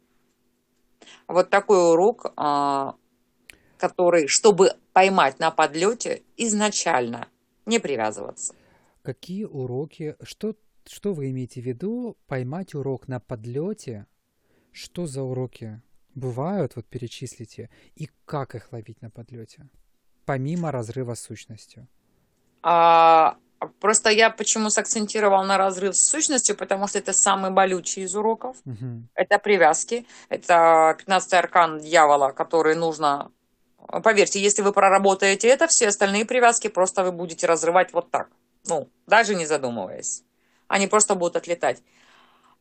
Вот 1.27 1.49
такой 1.49 1.91
урок, 1.91 2.31
а, 2.35 2.95
который, 3.77 4.27
чтобы 4.27 4.73
поймать 4.93 5.39
на 5.39 5.51
подлете, 5.51 6.23
изначально 6.37 7.27
не 7.65 7.79
привязываться. 7.79 8.55
Какие 9.03 9.43
уроки, 9.43 10.15
что, 10.23 10.55
что 10.89 11.13
вы 11.13 11.29
имеете 11.31 11.61
в 11.61 11.65
виду, 11.65 12.17
поймать 12.27 12.75
урок 12.75 13.07
на 13.07 13.19
подлете? 13.19 14.05
Что 14.71 15.07
за 15.07 15.23
уроки 15.23 15.81
бывают, 16.15 16.75
вот 16.75 16.85
перечислите, 16.87 17.69
и 17.95 18.09
как 18.25 18.55
их 18.55 18.71
ловить 18.71 19.01
на 19.01 19.09
подлете? 19.09 19.67
Помимо 20.25 20.71
разрыва 20.71 21.15
с 21.15 21.21
сущностью. 21.21 21.87
А, 22.63 23.37
просто 23.79 24.09
я 24.09 24.29
почему 24.29 24.69
сакцентировал 24.69 25.43
на 25.45 25.57
разрыв 25.57 25.95
с 25.95 26.09
сущностью, 26.09 26.55
потому 26.57 26.87
что 26.87 26.99
это 26.99 27.13
самый 27.13 27.51
болючий 27.51 28.03
из 28.03 28.15
уроков. 28.15 28.57
Мгм. 28.65 29.09
Это 29.15 29.39
привязки, 29.39 30.05
это 30.29 30.95
15 30.97 31.33
аркан 31.33 31.79
дьявола, 31.79 32.31
который 32.31 32.75
нужно... 32.75 33.31
Поверьте, 34.03 34.41
если 34.41 34.63
вы 34.63 34.73
проработаете 34.73 35.47
это, 35.47 35.67
все 35.67 35.87
остальные 35.87 36.25
привязки 36.25 36.67
просто 36.67 37.03
вы 37.03 37.11
будете 37.11 37.47
разрывать 37.47 37.93
вот 37.93 38.11
так. 38.11 38.27
Ну, 38.67 38.89
даже 39.05 39.33
не 39.35 39.45
задумываясь. 39.45 40.23
Они 40.67 40.87
просто 40.87 41.15
будут 41.15 41.35
отлетать. 41.35 41.81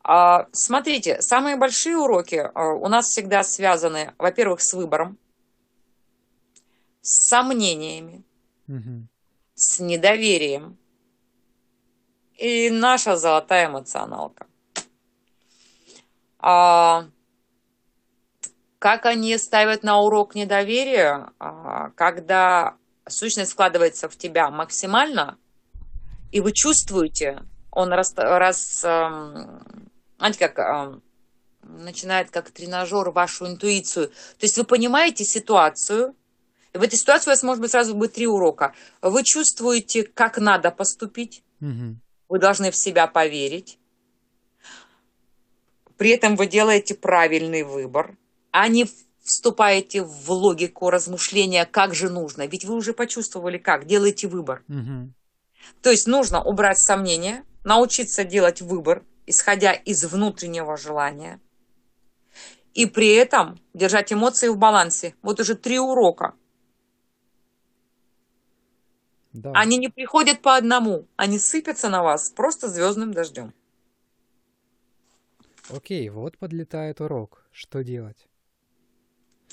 А, 0.02 0.46
смотрите, 0.52 1.20
самые 1.20 1.56
большие 1.56 1.96
уроки 1.96 2.36
а, 2.54 2.74
у 2.74 2.88
нас 2.88 3.06
всегда 3.06 3.42
связаны, 3.42 4.14
во-первых, 4.18 4.60
с 4.60 4.72
выбором, 4.72 5.18
с 7.02 7.28
сомнениями, 7.28 8.22
Мгм. 8.68 9.08
с 9.54 9.80
недоверием. 9.80 10.76
И 12.34 12.70
наша 12.70 13.16
золотая 13.16 13.66
эмоционалка. 13.66 14.46
А, 16.38 17.08
как 18.78 19.06
они 19.06 19.36
ставят 19.38 19.82
на 19.82 19.98
урок 20.00 20.34
недоверия, 20.34 21.32
а, 21.40 21.90
когда 21.90 22.76
сущность 23.08 23.50
складывается 23.52 24.08
в 24.08 24.16
тебя 24.16 24.50
максимально, 24.50 25.38
и 26.30 26.40
вы 26.40 26.52
чувствуете, 26.52 27.42
он 27.76 27.92
раз, 27.92 28.14
раз 28.16 28.82
эм, 28.84 29.90
знаете, 30.16 30.48
как 30.48 30.58
эм, 30.58 31.02
начинает 31.62 32.30
как 32.30 32.50
тренажер 32.50 33.10
вашу 33.10 33.46
интуицию. 33.46 34.08
То 34.08 34.46
есть 34.46 34.56
вы 34.56 34.64
понимаете 34.64 35.24
ситуацию, 35.24 36.16
в 36.72 36.82
этой 36.82 36.98
ситуации 36.98 37.28
у 37.28 37.32
вас 37.32 37.42
может 37.42 37.60
быть 37.60 37.70
сразу 37.70 37.94
будет 37.94 38.14
три 38.14 38.26
урока. 38.26 38.74
Вы 39.02 39.22
чувствуете, 39.24 40.04
как 40.04 40.38
надо 40.38 40.70
поступить, 40.70 41.42
Мгм. 41.60 42.00
вы 42.30 42.38
должны 42.38 42.70
в 42.70 42.76
себя 42.76 43.06
поверить. 43.06 43.78
При 45.98 46.10
этом 46.10 46.36
вы 46.36 46.46
делаете 46.46 46.94
правильный 46.94 47.62
выбор, 47.62 48.16
а 48.52 48.68
не 48.68 48.88
вступаете 49.22 50.02
в 50.02 50.30
логику 50.30 50.88
размышления, 50.88 51.66
как 51.66 51.94
же 51.94 52.08
нужно. 52.08 52.46
Ведь 52.46 52.64
вы 52.64 52.74
уже 52.74 52.94
почувствовали, 52.94 53.58
как. 53.58 53.86
Делаете 53.86 54.28
выбор. 54.28 54.62
Мгм. 54.66 55.14
То 55.82 55.90
есть 55.90 56.06
нужно 56.06 56.42
убрать 56.42 56.78
сомнения, 56.78 57.44
научиться 57.64 58.24
делать 58.24 58.60
выбор, 58.60 59.04
исходя 59.26 59.72
из 59.72 60.04
внутреннего 60.04 60.76
желания. 60.76 61.40
И 62.74 62.86
при 62.86 63.14
этом 63.14 63.58
держать 63.74 64.12
эмоции 64.12 64.48
в 64.48 64.58
балансе. 64.58 65.14
Вот 65.22 65.40
уже 65.40 65.54
три 65.54 65.78
урока. 65.78 66.34
Да. 69.32 69.52
Они 69.54 69.76
не 69.76 69.88
приходят 69.88 70.40
по 70.40 70.56
одному, 70.56 71.06
они 71.16 71.38
сыпятся 71.38 71.88
на 71.88 72.02
вас 72.02 72.30
просто 72.30 72.68
звездным 72.68 73.12
дождем. 73.12 73.52
Окей, 75.68 76.08
вот 76.08 76.38
подлетает 76.38 77.00
урок. 77.00 77.42
Что 77.52 77.82
делать? 77.82 78.26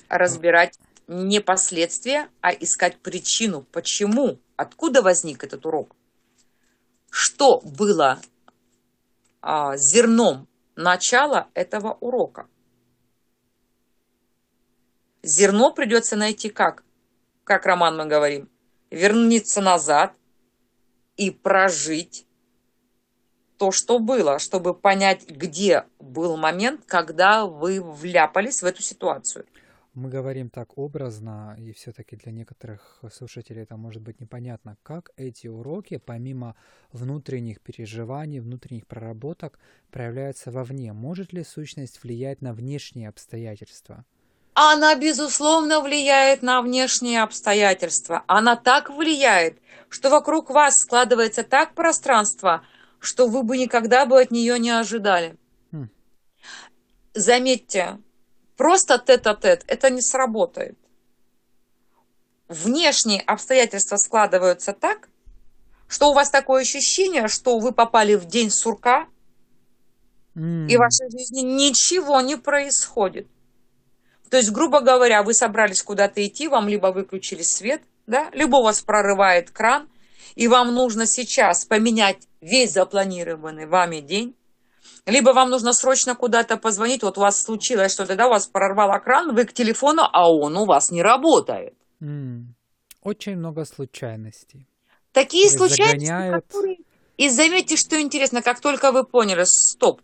разбирать 0.10 0.80
не 1.08 1.42
последствия, 1.42 2.30
а 2.42 2.52
искать 2.52 2.98
причину, 2.98 3.64
почему, 3.72 4.40
откуда 4.56 5.02
возник 5.02 5.44
этот 5.44 5.66
урок, 5.66 5.96
что 7.14 7.62
было 7.64 8.20
а, 9.40 9.78
зерном 9.78 10.48
начала 10.76 11.48
этого 11.54 11.94
урока. 12.00 12.48
Зерно 15.22 15.72
придется 15.72 16.16
найти 16.16 16.50
как? 16.50 16.84
Как 17.44 17.68
Роман 17.68 17.98
мы 17.98 18.08
говорим, 18.08 18.50
вернуться 18.90 19.62
назад 19.62 20.16
и 21.16 21.30
прожить 21.30 22.26
то, 23.60 23.72
что 23.72 24.00
было, 24.00 24.40
чтобы 24.40 24.74
понять, 24.74 25.30
где 25.30 25.86
был 26.00 26.36
момент, 26.36 26.82
когда 26.88 27.46
вы 27.46 27.80
вляпались 27.80 28.64
в 28.64 28.66
эту 28.66 28.82
ситуацию. 28.82 29.46
Мы 29.94 30.10
говорим 30.10 30.50
так 30.50 30.76
образно, 30.80 31.56
и 31.60 31.72
все-таки 31.72 32.16
для 32.16 32.32
некоторых 32.32 33.00
слушателей 33.14 33.62
это 33.62 33.78
может 33.78 34.02
быть 34.02 34.20
непонятно, 34.20 34.76
как 34.82 35.12
эти 35.18 35.46
уроки, 35.46 35.98
помимо 35.98 36.56
внутренних 36.92 37.62
переживаний, 37.62 38.40
внутренних 38.40 38.88
проработок, 38.88 39.60
проявляются 39.92 40.50
вовне. 40.50 40.94
Может 40.94 41.32
ли 41.32 41.44
сущность 41.44 42.02
влиять 42.02 42.42
на 42.42 42.54
внешние 42.54 43.08
обстоятельства? 43.08 44.04
Она, 44.56 44.96
безусловно, 44.96 45.80
влияет 45.80 46.42
на 46.42 46.64
внешние 46.64 47.22
обстоятельства. 47.22 48.24
Она 48.26 48.56
так 48.56 48.90
влияет, 48.90 49.60
что 49.90 50.10
вокруг 50.10 50.50
вас 50.50 50.80
складывается 50.80 51.44
так 51.44 51.76
пространство, 51.76 52.64
что 52.98 53.28
вы 53.28 53.44
бы 53.44 53.60
никогда 53.60 54.08
бы 54.08 54.20
от 54.20 54.32
нее 54.32 54.58
не 54.58 54.72
ожидали. 54.72 55.38
Хм. 55.72 55.90
Заметьте, 57.14 58.00
просто 58.58 58.98
тет-а-тет 59.00 59.64
это 59.68 59.90
не 59.90 60.02
сработает. 60.02 60.78
Внешние 62.48 63.22
обстоятельства 63.22 63.98
складываются 63.98 64.74
так, 64.74 65.10
что 65.88 66.10
у 66.10 66.14
вас 66.14 66.30
такое 66.30 66.62
ощущение, 66.62 67.28
что 67.28 67.60
вы 67.60 67.72
попали 67.72 68.16
в 68.16 68.26
день 68.26 68.50
сурка, 68.50 69.08
и 70.36 70.76
в 70.76 70.80
вашей 70.80 71.12
жизни 71.12 71.42
ничего 71.42 72.20
не 72.22 72.38
происходит. 72.38 73.28
То 74.32 74.38
есть, 74.38 74.50
грубо 74.50 74.82
говоря, 74.82 75.22
вы 75.22 75.36
собрались 75.36 75.84
куда-то 75.84 76.26
идти, 76.26 76.48
вам 76.48 76.68
либо 76.68 76.88
выключили 76.88 77.44
свет, 77.44 77.84
да, 78.08 78.32
либо 78.34 78.56
у 78.56 78.64
вас 78.64 78.82
прорывает 78.82 79.52
кран, 79.52 79.88
и 80.34 80.48
вам 80.48 80.74
нужно 80.74 81.06
сейчас 81.06 81.66
поменять 81.66 82.28
весь 82.42 82.74
запланированный 82.74 83.68
вами 83.68 84.00
день, 84.00 84.36
либо 85.06 85.32
вам 85.32 85.50
нужно 85.50 85.74
срочно 85.74 86.16
куда-то 86.16 86.58
позвонить, 86.58 87.04
вот 87.04 87.18
у 87.18 87.22
вас 87.22 87.42
случилось 87.42 87.94
что-то, 87.94 88.16
да, 88.16 88.28
у 88.28 88.30
вас 88.30 88.48
прорвало 88.48 89.00
кран, 89.00 89.36
вы 89.36 89.46
к 89.46 89.54
телефону, 89.54 90.04
а 90.12 90.32
он 90.32 90.56
у 90.58 90.66
вас 90.66 90.92
не 90.92 91.02
работает. 91.02 91.74
М, 92.02 92.56
Очень 93.02 93.38
много 93.38 93.66
случайностей. 93.66 94.68
Такие 95.12 95.44
То 95.46 95.48
есть 95.48 95.58
случайности, 95.76 96.08
загоняют. 96.08 96.46
которые... 96.46 96.78
И 97.18 97.30
заметьте, 97.30 97.76
что 97.78 98.02
интересно, 98.02 98.42
как 98.42 98.60
только 98.60 98.92
вы 98.92 99.04
поняли, 99.04 99.44
стоп, 99.46 100.02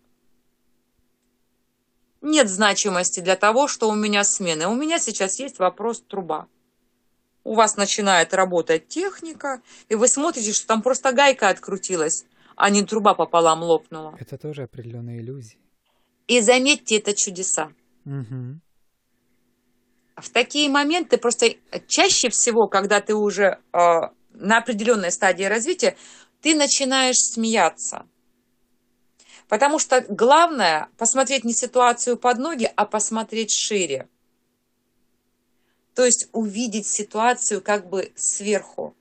нет 2.21 2.49
значимости 2.49 3.21
для 3.21 3.35
того, 3.35 3.67
что 3.67 3.89
у 3.89 3.95
меня 3.95 4.23
смены. 4.23 4.67
У 4.67 4.75
меня 4.75 4.99
сейчас 4.99 5.39
есть 5.39 5.59
вопрос 5.59 6.01
труба. 6.01 6.47
У 7.43 7.55
вас 7.55 7.77
начинает 7.77 8.33
работать 8.33 8.87
техника, 8.89 9.61
и 9.87 9.95
вы 9.95 10.07
смотрите, 10.07 10.53
что 10.53 10.67
там 10.67 10.81
просто 10.81 11.13
гайка 11.13 11.47
открутилась, 11.49 12.25
а 12.59 12.69
не 12.69 12.83
труба 12.83 13.13
пополам 13.13 13.63
лопнула. 13.63 14.17
Это 14.19 14.37
тоже 14.37 14.63
определенные 14.63 15.21
иллюзии. 15.21 15.57
И 16.27 16.41
заметьте, 16.41 16.97
это 16.97 17.13
чудеса. 17.15 17.71
Мгм. 18.03 18.61
В 20.17 20.29
такие 20.29 20.69
моменты 20.69 21.17
просто 21.17 21.55
чаще 21.87 22.29
всего, 22.29 22.67
когда 22.67 22.99
ты 22.99 23.15
уже 23.15 23.43
э, 23.43 23.79
на 24.33 24.57
определенной 24.57 25.11
стадии 25.11 25.45
развития, 25.45 25.95
ты 26.41 26.53
начинаешь 26.53 27.15
смеяться. 27.15 28.05
Потому 29.47 29.79
что 29.79 30.05
главное 30.09 30.89
посмотреть 30.97 31.45
не 31.45 31.53
ситуацию 31.53 32.17
под 32.17 32.39
ноги, 32.39 32.69
а 32.75 32.85
посмотреть 32.85 33.51
шире. 33.51 34.09
То 35.95 36.03
есть 36.03 36.27
увидеть 36.33 36.87
ситуацию 36.87 37.61
как 37.61 37.89
бы 37.89 38.11
сверху. 38.15 38.97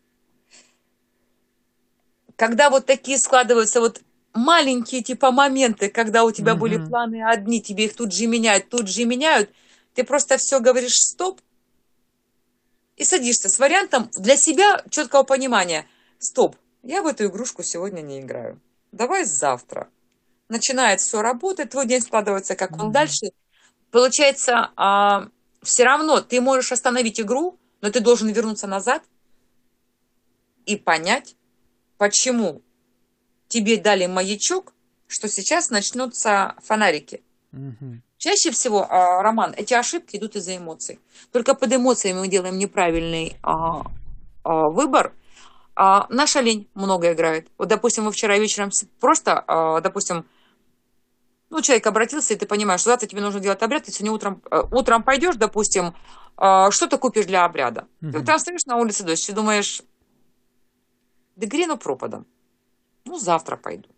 Когда 2.38 2.70
вот 2.70 2.86
такие 2.86 3.18
складываются 3.18 3.80
вот 3.80 4.00
маленькие 4.32 5.02
типа 5.02 5.32
моменты, 5.32 5.90
когда 5.90 6.22
у 6.22 6.30
тебя 6.30 6.54
были 6.54 6.76
Мгм. 6.76 6.88
планы 6.88 7.24
одни, 7.28 7.60
тебе 7.60 7.86
их 7.86 7.96
тут 7.96 8.12
же 8.12 8.26
меняют, 8.26 8.68
тут 8.68 8.86
же 8.88 9.04
меняют, 9.06 9.50
ты 9.94 10.04
просто 10.04 10.36
все 10.36 10.60
говоришь 10.60 10.94
стоп 10.94 11.40
и 12.96 13.02
садишься 13.02 13.48
с 13.48 13.58
вариантом 13.58 14.08
для 14.16 14.36
себя 14.36 14.84
четкого 14.88 15.24
понимания. 15.24 15.84
Стоп, 16.20 16.54
я 16.84 17.02
в 17.02 17.08
эту 17.08 17.26
игрушку 17.26 17.64
сегодня 17.64 18.02
не 18.02 18.20
играю. 18.20 18.60
Давай 18.92 19.24
завтра. 19.24 19.90
Начинает 20.48 21.00
все 21.00 21.22
работать, 21.22 21.70
твой 21.70 21.86
день 21.86 22.00
складывается, 22.00 22.54
как 22.54 22.78
он 22.78 22.86
Мгм. 22.86 22.92
дальше. 22.92 23.30
Получается, 23.90 24.70
все 25.62 25.84
равно 25.84 26.20
ты 26.20 26.40
можешь 26.40 26.70
остановить 26.70 27.20
игру, 27.20 27.58
но 27.80 27.90
ты 27.90 27.98
должен 27.98 28.28
вернуться 28.28 28.68
назад 28.68 29.02
и 30.66 30.76
понять, 30.76 31.34
почему 31.98 32.62
тебе 33.48 33.76
дали 33.76 34.06
маячок, 34.06 34.72
что 35.06 35.28
сейчас 35.28 35.70
начнутся 35.70 36.54
фонарики. 36.62 37.22
Мгм. 37.52 38.02
Чаще 38.18 38.50
всего, 38.50 38.86
а, 38.90 39.22
Роман, 39.22 39.54
эти 39.56 39.74
ошибки 39.74 40.16
идут 40.16 40.36
из-за 40.36 40.56
эмоций. 40.56 40.98
Только 41.32 41.54
под 41.54 41.72
эмоциями 41.72 42.20
мы 42.20 42.28
делаем 42.28 42.58
неправильный 42.58 43.36
а, 43.42 43.84
а, 44.44 44.68
выбор. 44.68 45.12
А, 45.74 46.06
наша 46.10 46.40
лень 46.40 46.68
много 46.74 47.12
играет. 47.12 47.48
Вот, 47.56 47.68
допустим, 47.68 48.04
мы 48.04 48.12
вчера 48.12 48.36
вечером 48.36 48.70
просто, 49.00 49.44
а, 49.46 49.80
допустим, 49.80 50.26
ну, 51.50 51.62
человек 51.62 51.86
обратился, 51.86 52.34
и 52.34 52.36
ты 52.36 52.46
понимаешь, 52.46 52.80
что 52.80 52.90
завтра 52.90 53.06
тебе 53.06 53.22
нужно 53.22 53.40
делать 53.40 53.62
обряд, 53.62 53.84
ты 53.84 53.92
сегодня 53.92 54.12
утром, 54.12 54.42
э, 54.50 54.62
утром 54.70 55.02
пойдешь, 55.02 55.36
допустим, 55.36 55.94
а, 56.36 56.70
что 56.70 56.88
ты 56.88 56.98
купишь 56.98 57.26
для 57.26 57.44
обряда? 57.44 57.86
Ты 58.00 58.08
Мгм. 58.08 58.20
утром 58.20 58.38
стоишь 58.38 58.66
на 58.66 58.76
улице 58.76 59.04
дождь 59.04 59.28
и 59.28 59.32
думаешь, 59.32 59.82
да 61.46 61.76
пропадом. 61.76 62.26
Ну, 63.04 63.18
завтра 63.18 63.56
пойду. 63.56 63.88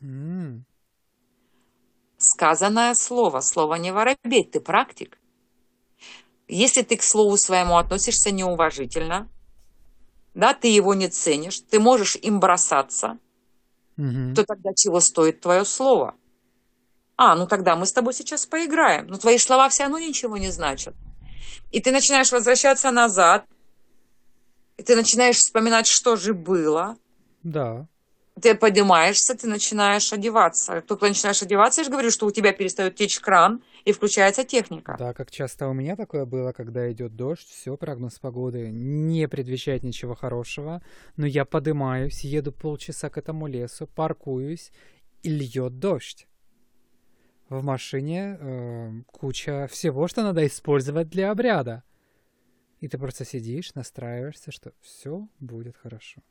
М, 0.00 0.64
сказанное 2.18 2.94
слово. 2.94 3.40
Слово 3.40 3.76
не 3.76 3.92
воробей, 3.92 4.44
ты 4.44 4.60
практик. 4.60 5.18
Если 6.48 6.82
ты 6.82 6.96
к 6.96 7.02
слову 7.02 7.36
своему 7.36 7.76
относишься 7.76 8.32
неуважительно, 8.32 9.30
да, 10.34 10.54
ты 10.54 10.68
его 10.68 10.94
не 10.94 11.08
ценишь, 11.08 11.60
ты 11.60 11.78
можешь 11.78 12.16
им 12.16 12.40
бросаться, 12.40 13.18
мгм. 13.96 14.34
то 14.34 14.44
тогда 14.44 14.70
чего 14.74 15.00
стоит 15.00 15.40
твое 15.40 15.64
слово? 15.64 16.16
А, 17.16 17.36
ну 17.36 17.46
тогда 17.46 17.76
мы 17.76 17.86
с 17.86 17.92
тобой 17.92 18.14
сейчас 18.14 18.46
поиграем. 18.46 19.06
Но 19.06 19.18
твои 19.18 19.38
слова 19.38 19.68
все 19.68 19.84
равно 19.84 19.98
ничего 19.98 20.36
не 20.36 20.50
значат. 20.50 20.94
И 21.70 21.80
ты 21.80 21.92
начинаешь 21.92 22.32
возвращаться 22.32 22.90
назад, 22.90 23.44
и 24.80 24.82
ты 24.82 24.96
начинаешь 24.96 25.36
вспоминать, 25.36 25.86
что 25.86 26.16
же 26.16 26.32
было, 26.32 26.96
Да. 27.42 27.86
ты 28.40 28.54
поднимаешься, 28.54 29.34
ты 29.34 29.46
начинаешь 29.46 30.10
одеваться. 30.10 30.80
Только 30.88 31.06
начинаешь 31.06 31.42
одеваться, 31.42 31.82
я 31.82 31.84
же 31.84 31.90
говорю, 31.90 32.10
что 32.10 32.24
у 32.26 32.30
тебя 32.30 32.52
перестает 32.54 32.94
течь 32.96 33.20
кран, 33.20 33.62
и 33.84 33.92
включается 33.92 34.42
техника. 34.42 34.96
Да, 34.98 35.12
как 35.12 35.30
часто 35.30 35.68
у 35.68 35.74
меня 35.74 35.96
такое 35.96 36.24
было, 36.24 36.52
когда 36.52 36.90
идет 36.90 37.14
дождь, 37.14 37.46
все, 37.46 37.76
прогноз 37.76 38.18
погоды 38.18 38.70
не 38.70 39.28
предвещает 39.28 39.82
ничего 39.82 40.14
хорошего, 40.14 40.80
но 41.16 41.26
я 41.26 41.44
подымаюсь, 41.44 42.24
еду 42.24 42.50
полчаса 42.52 43.10
к 43.10 43.18
этому 43.18 43.48
лесу, 43.48 43.86
паркуюсь, 43.86 44.72
и 45.22 45.28
льет 45.28 45.78
дождь. 45.78 46.26
В 47.50 47.62
машине 47.62 48.38
э, 48.40 48.90
куча 49.06 49.66
всего, 49.70 50.08
что 50.08 50.22
надо 50.22 50.46
использовать 50.46 51.10
для 51.10 51.30
обряда. 51.32 51.82
И 52.80 52.88
ты 52.88 52.98
просто 52.98 53.24
сидишь, 53.24 53.74
настраиваешься, 53.74 54.50
что 54.50 54.72
все 54.80 55.28
будет 55.38 55.76
хорошо. 55.76 56.22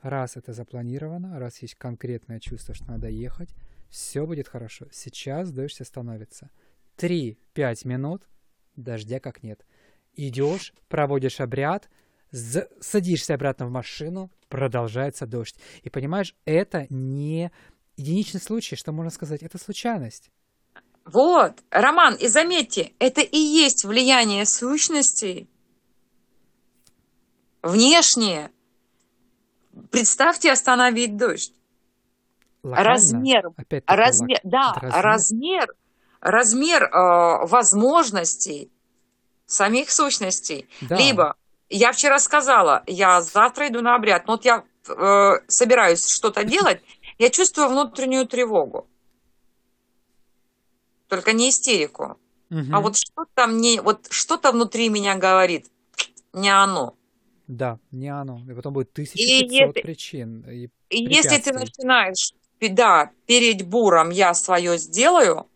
Раз 0.00 0.36
это 0.36 0.52
запланировано, 0.52 1.38
раз 1.38 1.62
есть 1.62 1.76
конкретное 1.76 2.40
чувство, 2.40 2.74
что 2.74 2.86
надо 2.86 3.08
ехать, 3.08 3.50
все 3.88 4.26
будет 4.26 4.48
хорошо. 4.48 4.86
Сейчас 4.90 5.52
дождь 5.52 5.80
остановится. 5.80 6.50
3-5 6.96 7.36
минут, 7.86 8.26
дождя 8.74 9.20
как 9.20 9.42
нет. 9.42 9.64
Идешь, 10.14 10.74
проводишь 10.88 11.40
обряд, 11.40 11.88
садишься 12.80 13.34
обратно 13.34 13.66
в 13.66 13.70
машину, 13.70 14.30
продолжается 14.48 15.26
дождь. 15.26 15.56
И 15.82 15.90
понимаешь, 15.90 16.34
это 16.46 16.86
не 16.88 17.52
единичный 17.96 18.40
случай, 18.40 18.76
что 18.76 18.92
можно 18.92 19.10
сказать, 19.10 19.42
это 19.42 19.58
случайность. 19.58 20.30
Вот, 21.04 21.62
Роман, 21.70 22.14
и 22.14 22.28
заметьте, 22.28 22.92
это 22.98 23.20
и 23.20 23.36
есть 23.36 23.84
влияние 23.84 24.46
сущностей 24.46 25.48
внешнее. 27.62 28.50
Представьте 29.90 30.52
остановить 30.52 31.16
дождь. 31.16 31.52
Локально, 32.62 32.90
Размер, 32.90 33.50
размер, 33.86 34.36
лок- 34.38 34.40
да, 34.44 34.72
размер. 34.80 35.02
размер, 35.02 35.74
размер 36.20 36.82
э, 36.84 37.46
возможностей 37.46 38.70
самих 39.46 39.90
сущностей. 39.90 40.68
Да. 40.82 40.96
Либо 40.96 41.34
я 41.68 41.90
вчера 41.92 42.18
сказала, 42.20 42.84
я 42.86 43.20
завтра 43.22 43.66
иду 43.68 43.80
на 43.80 43.96
обряд, 43.96 44.26
но 44.26 44.34
вот 44.34 44.44
я 44.44 44.62
э, 44.88 45.30
собираюсь 45.48 46.06
что-то 46.08 46.44
делать, 46.54 46.80
я 47.18 47.30
чувствую 47.30 47.68
внутреннюю 47.68 48.26
тревогу. 48.26 48.86
Только 51.08 51.32
не 51.32 51.50
истерику. 51.50 52.16
Мгм. 52.50 52.74
А 52.74 52.80
вот 52.80 52.96
что-то 52.96 53.46
мне, 53.46 53.80
вот 53.82 54.06
что-то 54.10 54.52
внутри 54.52 54.88
меня 54.88 55.16
говорит, 55.16 55.66
не 56.32 56.48
оно. 56.50 56.94
Да, 57.48 57.78
не 57.90 58.08
оно. 58.08 58.40
И 58.50 58.54
потом 58.54 58.72
будет 58.72 58.88
И 58.98 59.02
1500 59.02 59.50
если- 59.50 59.80
причин. 59.82 60.48
И 60.48 60.68
И 60.90 61.04
если 61.04 61.38
ты 61.38 61.52
начинаешь, 61.52 62.32
да, 62.60 63.10
перед 63.26 63.66
буром 63.66 64.10
я 64.10 64.34
свое 64.34 64.78
сделаю, 64.78 65.46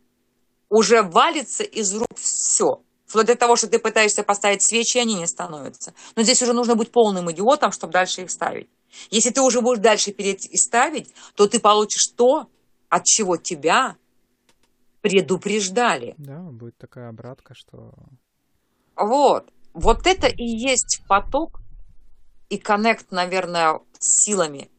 уже 0.69 1.03
валится 1.03 1.63
из 1.63 1.95
рук 1.95 2.17
все. 2.17 2.83
Вплоть 3.07 3.27
до 3.27 3.37
того, 3.37 3.55
что 3.55 3.69
ты 3.69 3.79
пытаешься 3.79 4.25
поставить 4.25 4.63
свечи, 4.63 4.99
они 4.99 5.15
не 5.15 5.27
становятся. 5.27 5.95
Но 6.17 6.23
здесь 6.23 6.43
уже 6.43 6.53
нужно 6.53 6.75
быть 6.75 6.91
полным 6.91 7.31
идиотом, 7.31 7.71
чтобы 7.71 7.93
дальше 7.93 8.23
их 8.23 8.31
ставить. 8.31 8.69
Если 9.11 9.31
ты 9.31 9.41
уже 9.43 9.61
будешь 9.61 9.81
дальше 9.81 10.11
перед 10.13 10.45
и 10.45 10.57
ставить, 10.57 11.13
то 11.37 11.47
ты 11.47 11.61
получишь 11.61 12.09
то, 12.17 12.49
от 12.89 13.05
чего 13.05 13.37
тебя 13.37 13.97
предупреждали. 15.03 16.15
Да, 16.19 16.41
будет 16.41 16.77
такая 16.79 17.09
обратка, 17.11 17.55
что... 17.55 17.95
Вот. 18.97 19.53
Вот 19.73 20.07
это 20.07 20.27
и 20.27 20.45
есть 20.45 21.03
поток 21.07 21.61
и 22.49 22.59
коннект, 22.59 23.11
наверное, 23.11 23.81
с 23.99 24.25
силами. 24.25 24.71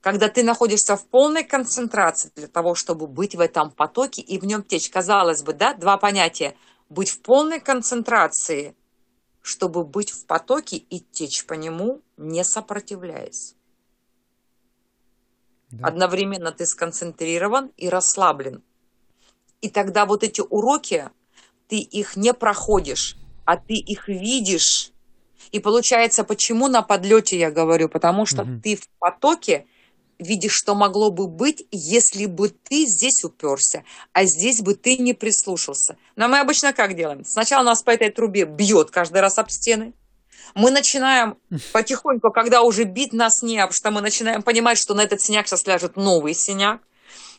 Когда 0.00 0.28
ты 0.28 0.42
находишься 0.42 0.96
в 0.96 1.06
полной 1.06 1.44
концентрации 1.44 2.32
для 2.34 2.48
того, 2.48 2.74
чтобы 2.74 3.06
быть 3.06 3.34
в 3.34 3.40
этом 3.40 3.70
потоке 3.70 4.22
и 4.22 4.38
в 4.38 4.44
нем 4.44 4.62
течь. 4.62 4.88
Казалось 4.88 5.42
бы, 5.42 5.52
да, 5.52 5.74
два 5.74 5.98
понятия. 5.98 6.56
Быть 6.88 7.10
в 7.10 7.20
полной 7.20 7.60
концентрации, 7.60 8.74
чтобы 9.42 9.84
быть 9.84 10.10
в 10.10 10.26
потоке 10.26 10.76
и 10.76 11.00
течь 11.00 11.44
по 11.44 11.54
нему, 11.54 12.02
не 12.16 12.44
сопротивляясь. 12.44 13.54
Да. 15.70 15.88
Одновременно 15.88 16.50
ты 16.50 16.66
сконцентрирован 16.66 17.70
и 17.76 17.88
расслаблен. 17.88 18.62
И 19.60 19.68
тогда 19.68 20.06
вот 20.06 20.24
эти 20.24 20.40
уроки, 20.40 21.10
ты 21.68 21.76
их 21.78 22.16
не 22.16 22.32
проходишь, 22.34 23.16
а 23.44 23.56
ты 23.56 23.74
их 23.74 24.08
видишь. 24.08 24.92
И 25.52 25.60
получается, 25.60 26.24
почему 26.24 26.68
на 26.68 26.82
подлете 26.82 27.38
я 27.38 27.50
говорю? 27.50 27.88
Потому 27.88 28.26
что 28.26 28.44
Мгм. 28.44 28.60
ты 28.62 28.76
в 28.76 28.88
потоке 28.98 29.66
видишь, 30.18 30.52
что 30.52 30.74
могло 30.74 31.10
бы 31.10 31.26
быть, 31.26 31.66
если 31.70 32.26
бы 32.26 32.50
ты 32.50 32.84
здесь 32.86 33.24
уперся, 33.24 33.84
а 34.12 34.24
здесь 34.24 34.60
бы 34.60 34.74
ты 34.74 34.98
не 34.98 35.14
прислушался. 35.14 35.96
Но 36.16 36.28
мы 36.28 36.40
обычно 36.40 36.72
как 36.72 36.94
делаем? 36.94 37.24
Сначала 37.24 37.64
нас 37.64 37.82
по 37.82 37.90
этой 37.90 38.10
трубе 38.10 38.44
бьет 38.44 38.90
каждый 38.90 39.20
раз 39.22 39.38
об 39.38 39.50
стены. 39.50 39.94
Мы 40.54 40.70
начинаем 40.70 41.36
потихоньку, 41.72 42.30
когда 42.32 42.62
уже 42.62 42.84
бит 42.84 43.12
нас 43.12 43.42
не, 43.42 43.56
потому 43.56 43.72
что 43.72 43.90
мы 43.90 44.00
начинаем 44.00 44.42
понимать, 44.42 44.78
что 44.78 44.94
на 44.94 45.02
этот 45.02 45.20
синяк 45.20 45.46
сейчас 45.46 45.66
ляжет 45.66 45.96
новый 45.96 46.34
синяк. 46.34 46.80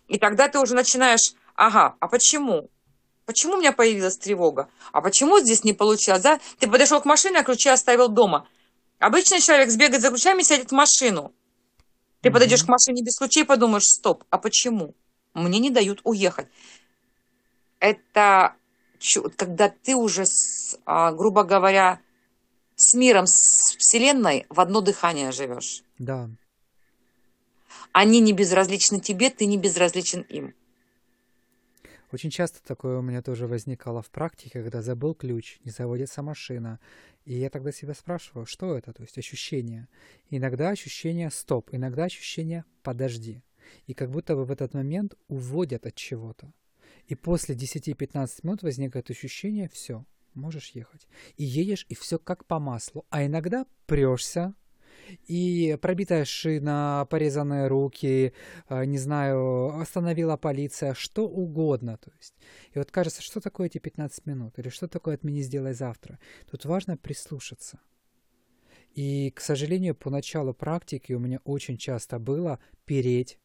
И 0.07 0.17
тогда 0.17 0.47
ты 0.47 0.59
уже 0.59 0.75
начинаешь, 0.75 1.33
ага, 1.55 1.95
а 1.99 2.07
почему? 2.07 2.69
Почему 3.31 3.53
у 3.53 3.57
меня 3.59 3.71
появилась 3.71 4.17
тревога? 4.17 4.69
А 4.91 4.99
почему 4.99 5.39
здесь 5.39 5.63
не 5.63 5.71
получилось? 5.71 6.21
Да? 6.21 6.41
Ты 6.59 6.69
подошел 6.69 6.99
к 6.99 7.05
машине, 7.05 7.39
а 7.39 7.43
ключи 7.43 7.69
оставил 7.69 8.09
дома. 8.09 8.45
Обычный 8.99 9.39
человек 9.39 9.69
сбегает 9.69 10.01
за 10.01 10.09
ключами 10.09 10.41
и 10.41 10.43
сядет 10.43 10.71
в 10.71 10.73
машину. 10.73 11.33
Ты 12.19 12.27
Мгм. 12.27 12.33
подойдешь 12.33 12.65
к 12.65 12.67
машине 12.67 13.03
без 13.03 13.17
ключей 13.17 13.43
и 13.43 13.45
подумаешь, 13.45 13.85
стоп, 13.85 14.25
а 14.29 14.37
почему? 14.37 14.95
Мне 15.33 15.59
не 15.59 15.69
дают 15.69 16.01
уехать. 16.03 16.49
Это 17.79 18.53
когда 19.37 19.69
ты 19.69 19.95
уже, 19.95 20.25
с, 20.25 20.77
а, 20.85 21.13
грубо 21.13 21.43
говоря, 21.43 22.01
с 22.75 22.93
миром, 22.95 23.27
с 23.27 23.77
Вселенной 23.77 24.45
в 24.49 24.59
одно 24.59 24.81
дыхание 24.81 25.31
живешь. 25.31 25.83
Да. 25.99 26.29
Они 27.93 28.19
не 28.19 28.33
безразличны 28.33 28.99
тебе, 28.99 29.29
ты 29.29 29.45
не 29.45 29.57
безразличен 29.57 30.21
им. 30.23 30.53
Очень 32.11 32.29
часто 32.29 32.61
такое 32.61 32.97
у 32.97 33.01
меня 33.01 33.21
тоже 33.21 33.47
возникало 33.47 34.01
в 34.01 34.09
практике, 34.09 34.61
когда 34.61 34.81
забыл 34.81 35.15
ключ, 35.15 35.59
не 35.63 35.71
заводится 35.71 36.21
машина. 36.21 36.79
И 37.23 37.33
я 37.33 37.49
тогда 37.49 37.71
себя 37.71 37.93
спрашивал, 37.93 38.45
что 38.45 38.77
это, 38.77 38.91
то 38.91 39.01
есть 39.01 39.17
ощущение. 39.17 39.87
Иногда 40.29 40.69
ощущение 40.69 41.31
стоп, 41.31 41.69
иногда 41.71 42.05
ощущение 42.05 42.65
подожди. 42.83 43.43
И 43.87 43.93
как 43.93 44.11
будто 44.11 44.35
бы 44.35 44.43
в 44.43 44.51
этот 44.51 44.73
момент 44.73 45.15
уводят 45.29 45.85
от 45.85 45.95
чего-то. 45.95 46.51
И 47.07 47.15
после 47.15 47.55
10-15 47.55 48.39
минут 48.43 48.63
возникает 48.63 49.09
ощущение, 49.09 49.69
все, 49.69 50.05
можешь 50.33 50.71
ехать. 50.71 51.07
И 51.37 51.45
едешь, 51.45 51.85
и 51.87 51.95
все 51.95 52.19
как 52.19 52.45
по 52.45 52.59
маслу. 52.59 53.05
А 53.09 53.25
иногда 53.25 53.65
прешься, 53.85 54.53
и 55.27 55.77
пробитая 55.81 56.25
шина, 56.25 57.07
порезанные 57.09 57.67
руки, 57.67 58.33
э, 58.69 58.85
не 58.85 58.97
знаю, 58.97 59.79
остановила 59.79 60.37
полиция, 60.37 60.93
что 60.93 61.27
угодно. 61.27 61.97
То 61.97 62.11
есть. 62.17 62.35
И 62.73 62.79
вот 62.79 62.91
кажется, 62.91 63.21
что 63.21 63.39
такое 63.39 63.67
эти 63.67 63.77
15 63.77 64.25
минут? 64.25 64.57
Или 64.59 64.69
что 64.69 64.87
такое 64.87 65.15
«отмени, 65.15 65.41
сделай 65.41 65.73
завтра»? 65.73 66.19
Тут 66.49 66.65
важно 66.65 66.97
прислушаться. 66.97 67.79
И, 68.93 69.31
к 69.31 69.39
сожалению, 69.39 69.95
по 69.95 70.09
началу 70.09 70.53
практики 70.53 71.13
у 71.13 71.19
меня 71.19 71.39
очень 71.43 71.77
часто 71.77 72.19
было 72.19 72.59
переть 72.85 73.39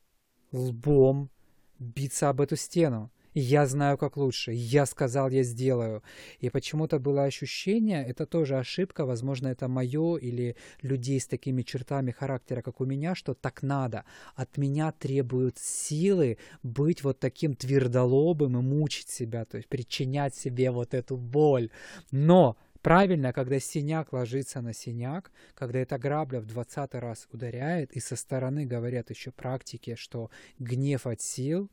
лбом, 0.53 1.31
биться 1.79 2.29
об 2.29 2.41
эту 2.41 2.57
стену. 2.57 3.11
Я 3.39 3.67
знаю, 3.67 3.99
как 3.99 4.17
лучше. 4.17 4.53
Я 4.55 4.87
сказал, 4.87 5.29
я 5.29 5.43
сделаю. 5.43 6.03
И 6.41 6.49
почему-то 6.49 6.99
было 6.99 7.25
ощущение, 7.25 8.03
это 8.03 8.25
тоже 8.25 8.57
ошибка, 8.57 9.05
возможно, 9.05 9.49
это 9.49 9.69
мое 9.69 10.17
или 10.17 10.57
людей 10.81 11.21
с 11.21 11.27
такими 11.27 11.61
чертами 11.61 12.13
характера, 12.13 12.63
как 12.63 12.81
у 12.81 12.87
меня, 12.87 13.15
что 13.15 13.35
так 13.35 13.63
надо. 13.63 14.05
От 14.37 14.57
меня 14.57 14.91
требуют 14.91 15.59
силы 15.59 16.39
быть 16.63 17.05
вот 17.05 17.21
таким 17.21 17.55
твердолобым 17.55 18.57
и 18.57 18.63
мучить 18.63 19.11
себя, 19.11 19.45
то 19.45 19.59
есть 19.59 19.69
причинять 19.69 20.35
себе 20.35 20.71
вот 20.71 20.95
эту 20.95 21.19
боль. 21.19 21.69
Но 22.11 22.57
правильно, 22.81 23.35
когда 23.35 23.61
синяк 23.61 24.15
ложится 24.15 24.63
на 24.63 24.73
синяк, 24.73 25.31
когда 25.55 25.81
эта 25.81 25.99
грабля 25.99 26.41
в 26.41 26.47
двадцатый 26.47 27.01
раз 27.01 27.29
ударяет, 27.31 27.93
и 27.93 28.01
со 28.01 28.17
стороны 28.17 28.65
говорят 28.65 29.11
еще 29.11 29.31
практики, 29.31 29.95
что 29.95 30.31
гнев 30.59 31.07
от 31.07 31.21
сил, 31.21 31.71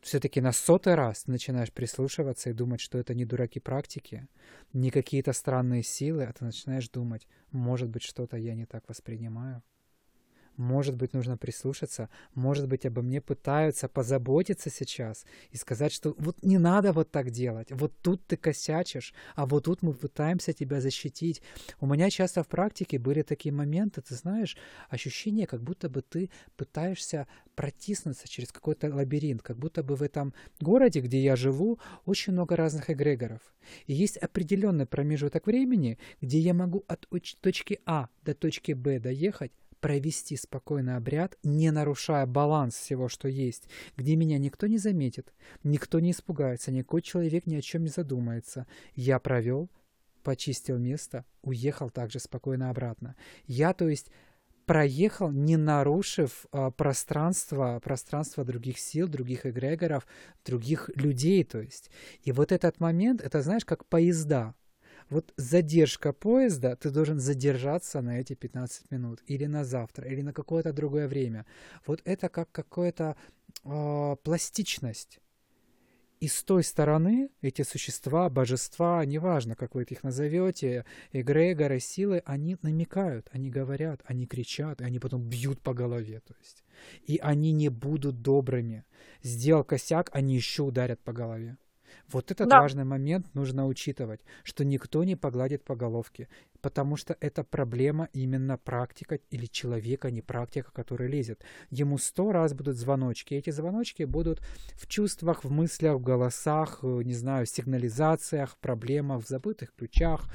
все-таки 0.00 0.40
на 0.40 0.52
сотый 0.52 0.94
раз 0.94 1.26
начинаешь 1.26 1.72
прислушиваться 1.72 2.50
и 2.50 2.52
думать, 2.54 2.80
что 2.80 2.98
это 2.98 3.14
не 3.14 3.24
дураки 3.24 3.60
практики, 3.60 4.28
не 4.72 4.90
какие-то 4.90 5.32
странные 5.32 5.82
силы, 5.82 6.24
а 6.24 6.32
ты 6.32 6.44
начинаешь 6.44 6.88
думать, 6.88 7.26
может 7.50 7.88
быть, 7.88 8.02
что-то 8.02 8.36
я 8.36 8.54
не 8.54 8.66
так 8.66 8.88
воспринимаю. 8.88 9.62
Может 10.58 10.96
быть, 10.96 11.14
нужно 11.14 11.36
прислушаться, 11.36 12.08
может 12.34 12.66
быть, 12.66 12.84
обо 12.84 13.00
мне 13.00 13.20
пытаются 13.20 13.88
позаботиться 13.88 14.70
сейчас 14.70 15.24
и 15.52 15.56
сказать, 15.56 15.92
что 15.92 16.16
вот 16.18 16.42
не 16.42 16.58
надо 16.58 16.92
вот 16.92 17.12
так 17.12 17.30
делать, 17.30 17.68
вот 17.70 17.92
тут 18.02 18.26
ты 18.26 18.36
косячишь, 18.36 19.14
а 19.36 19.46
вот 19.46 19.64
тут 19.64 19.82
мы 19.82 19.94
пытаемся 19.94 20.52
тебя 20.52 20.80
защитить. 20.80 21.42
У 21.78 21.86
меня 21.86 22.10
часто 22.10 22.42
в 22.42 22.48
практике 22.48 22.98
были 22.98 23.22
такие 23.22 23.52
моменты, 23.52 24.02
ты 24.02 24.16
знаешь, 24.16 24.56
ощущение, 24.90 25.46
как 25.46 25.62
будто 25.62 25.88
бы 25.88 26.02
ты 26.02 26.28
пытаешься 26.56 27.28
протиснуться 27.54 28.26
через 28.28 28.50
какой-то 28.50 28.92
лабиринт, 28.92 29.42
как 29.42 29.58
будто 29.58 29.84
бы 29.84 29.94
в 29.94 30.02
этом 30.02 30.34
городе, 30.60 31.00
где 31.00 31.22
я 31.22 31.36
живу, 31.36 31.78
очень 32.04 32.32
много 32.32 32.56
разных 32.56 32.90
эгрегоров. 32.90 33.40
И 33.86 33.94
есть 33.94 34.16
определенный 34.16 34.86
промежуток 34.86 35.46
времени, 35.46 35.98
где 36.20 36.40
я 36.40 36.52
могу 36.52 36.84
от 36.88 37.06
оч- 37.12 37.36
точки 37.40 37.78
А 37.86 38.08
до 38.24 38.34
точки 38.34 38.72
Б 38.72 38.98
доехать, 38.98 39.52
провести 39.80 40.36
спокойный 40.36 40.96
обряд, 40.96 41.36
не 41.42 41.70
нарушая 41.70 42.26
баланс 42.26 42.76
всего, 42.76 43.08
что 43.08 43.28
есть, 43.28 43.68
где 43.96 44.16
меня 44.16 44.38
никто 44.38 44.66
не 44.66 44.78
заметит, 44.78 45.32
никто 45.64 46.00
не 46.00 46.12
испугается, 46.12 46.70
никакой 46.70 47.02
человек 47.02 47.46
ни 47.46 47.56
о 47.56 47.62
чем 47.62 47.84
не 47.84 47.90
задумается. 47.90 48.66
Я 48.94 49.18
провел, 49.18 49.70
почистил 50.22 50.78
место, 50.78 51.24
уехал 51.42 51.90
также 51.90 52.18
спокойно 52.18 52.70
обратно. 52.70 53.16
Я, 53.46 53.72
то 53.72 53.88
есть, 53.88 54.10
проехал, 54.68 55.30
не 55.30 55.56
нарушив 55.56 56.44
а, 56.52 56.70
пространство, 56.70 57.80
пространство 57.82 58.44
других 58.44 58.78
сил, 58.78 59.08
других 59.08 59.46
эгрегоров, 59.46 60.06
других 60.44 60.90
людей, 60.94 61.42
то 61.42 61.60
есть. 61.60 61.90
И 62.22 62.32
вот 62.32 62.52
этот 62.52 62.78
момент, 62.78 63.22
это, 63.22 63.40
знаешь, 63.40 63.64
как 63.64 63.86
поезда. 63.86 64.54
Вот 65.10 65.32
задержка 65.36 66.12
поезда, 66.12 66.76
ты 66.76 66.90
должен 66.90 67.18
задержаться 67.18 68.02
на 68.02 68.20
эти 68.20 68.34
15 68.34 68.90
минут, 68.90 69.22
или 69.26 69.46
на 69.46 69.64
завтра, 69.64 70.06
или 70.06 70.20
на 70.22 70.32
какое-то 70.32 70.72
другое 70.72 71.08
время. 71.08 71.46
Вот 71.86 72.02
это 72.04 72.28
как 72.28 72.50
какая-то 72.52 73.16
э, 73.64 74.16
пластичность. 74.22 75.20
И 76.20 76.26
с 76.26 76.42
той 76.42 76.64
стороны 76.64 77.30
эти 77.42 77.62
существа, 77.62 78.28
божества, 78.28 79.04
неважно, 79.04 79.54
как 79.54 79.74
вы 79.74 79.84
их 79.84 80.02
назовете, 80.02 80.84
эгрегоры, 81.12 81.78
силы, 81.78 82.22
они 82.26 82.56
намекают, 82.62 83.28
они 83.30 83.50
говорят, 83.50 84.02
они 84.04 84.26
кричат, 84.26 84.80
и 84.80 84.84
они 84.84 84.98
потом 84.98 85.22
бьют 85.22 85.60
по 85.60 85.74
голове. 85.74 86.20
То 86.26 86.34
есть. 86.40 86.64
И 87.06 87.18
они 87.18 87.52
не 87.52 87.68
будут 87.68 88.20
добрыми. 88.20 88.84
Сделал 89.22 89.62
косяк, 89.62 90.10
они 90.12 90.34
еще 90.34 90.62
ударят 90.62 91.00
по 91.00 91.12
голове. 91.12 91.56
Вот 92.08 92.30
этот 92.30 92.48
Да. 92.48 92.60
важный 92.60 92.84
момент 92.84 93.34
нужно 93.34 93.66
учитывать, 93.66 94.20
что 94.42 94.64
никто 94.64 95.04
не 95.04 95.16
погладит 95.16 95.64
по 95.64 95.74
головке, 95.76 96.28
потому 96.60 96.96
что 96.96 97.16
это 97.20 97.44
проблема 97.44 98.08
именно 98.12 98.58
практика 98.58 99.18
или 99.30 99.46
человека, 99.46 100.08
а 100.08 100.10
не 100.10 100.22
практика, 100.22 100.70
который 100.72 101.08
лезет. 101.08 101.44
Ему 101.70 101.98
сто 101.98 102.32
раз 102.32 102.54
будут 102.54 102.76
звоночки. 102.76 103.34
Эти 103.34 103.50
звоночки 103.50 104.04
будут 104.04 104.40
в 104.74 104.86
чувствах, 104.86 105.44
в 105.44 105.50
мыслях, 105.50 105.96
в 105.96 106.02
голосах, 106.02 106.80
э, 106.82 107.02
не 107.04 107.14
знаю, 107.14 107.46
в 107.46 107.48
сигнализациях, 107.50 108.56
проблемах, 108.58 109.24
в 109.24 109.28
забытых 109.28 109.74
ключах, 109.74 110.28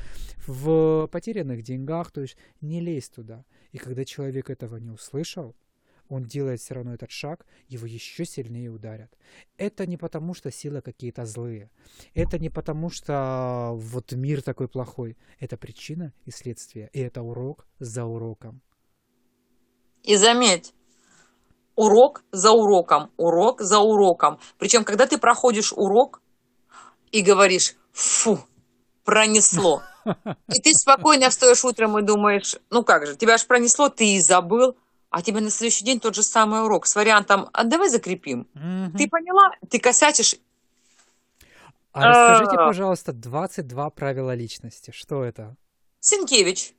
в 0.47 1.07
потерянных 1.07 1.63
деньгах. 1.63 2.11
То 2.11 2.21
есть 2.21 2.37
не 2.61 2.81
лезь 2.81 3.09
туда. 3.09 3.45
И 3.71 3.77
когда 3.77 4.05
человек 4.05 4.49
этого 4.49 4.77
не 4.77 4.91
услышал, 4.91 5.55
он 6.13 6.25
делает 6.25 6.61
все 6.61 6.75
равно 6.75 6.93
этот 6.93 7.09
шаг, 7.09 7.45
его 7.67 7.87
еще 7.87 8.23
сильнее 8.23 8.69
ударят. 8.69 9.11
Это 9.57 9.87
не 9.87 9.97
потому, 9.97 10.35
что 10.35 10.51
силы 10.51 10.81
какие-то 10.81 11.25
злые. 11.25 11.71
Это 12.13 12.37
не 12.37 12.49
потому, 12.49 12.91
что 12.91 13.71
вот 13.73 14.11
мир 14.11 14.43
такой 14.43 14.67
плохой. 14.67 15.17
Это 15.39 15.57
причина 15.57 16.13
и 16.25 16.31
следствие. 16.31 16.91
И 16.93 16.99
это 16.99 17.23
урок 17.23 17.65
за 17.79 18.05
уроком. 18.05 18.61
И 20.03 20.15
заметь, 20.15 20.75
урок 21.75 22.23
за 22.31 22.51
уроком, 22.51 23.09
урок 23.17 23.61
за 23.61 23.79
уроком. 23.79 24.39
Причем, 24.59 24.83
когда 24.83 25.07
ты 25.07 25.17
проходишь 25.17 25.73
урок 25.73 26.21
и 27.11 27.21
говоришь, 27.23 27.75
фу, 27.91 28.37
пронесло. 29.03 29.81
И 30.53 30.61
ты 30.61 30.73
спокойно 30.73 31.29
встаешь 31.29 31.63
утром 31.63 31.97
и 31.97 32.01
думаешь, 32.01 32.57
ну 32.69 32.83
как 32.83 33.07
же, 33.07 33.15
тебя 33.15 33.37
же 33.37 33.45
пронесло, 33.45 33.87
ты 33.87 34.15
и 34.15 34.19
забыл, 34.19 34.75
а 35.13 35.21
тебе 35.21 35.41
на 35.41 35.51
следующий 35.51 35.85
день 35.85 35.99
тот 35.99 36.15
же 36.15 36.23
самый 36.23 36.63
урок 36.63 36.87
с 36.87 36.95
вариантом, 36.95 37.47
а 37.53 37.65
давай 37.65 37.87
закрепим. 37.89 38.45
Ты 38.97 39.07
поняла? 39.07 39.51
Ты 39.69 39.77
косячишь. 39.79 40.37
А 41.91 42.07
расскажите, 42.07 42.55
А. 42.57 42.65
пожалуйста, 42.65 43.13
22 43.13 43.91
правила 43.91 44.33
личности. 44.33 44.89
Что 44.89 45.23
это? 45.23 45.55
Синкевич. 45.99 46.73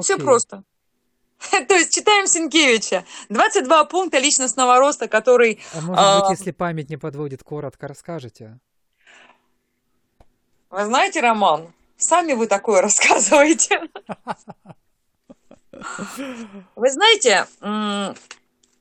Все 0.00 0.14
Окей. 0.14 0.24
просто. 0.24 0.62
То 1.68 1.74
есть 1.74 1.92
читаем 1.92 2.28
Сенкевича. 2.28 3.04
22 3.30 3.84
пункта 3.86 4.20
личностного 4.20 4.78
роста, 4.78 5.08
который... 5.08 5.58
А 5.74 5.80
может 5.80 5.98
а, 5.98 6.20
быть, 6.20 6.38
если 6.38 6.52
память 6.52 6.88
не 6.88 6.96
подводит, 6.96 7.42
коротко 7.42 7.88
расскажете? 7.88 8.60
Вы 10.70 10.84
знаете, 10.84 11.20
Роман, 11.20 11.72
сами 11.96 12.34
вы 12.34 12.46
такое 12.46 12.80
рассказываете. 12.82 13.80
Вы 16.76 16.90
знаете, 16.90 17.46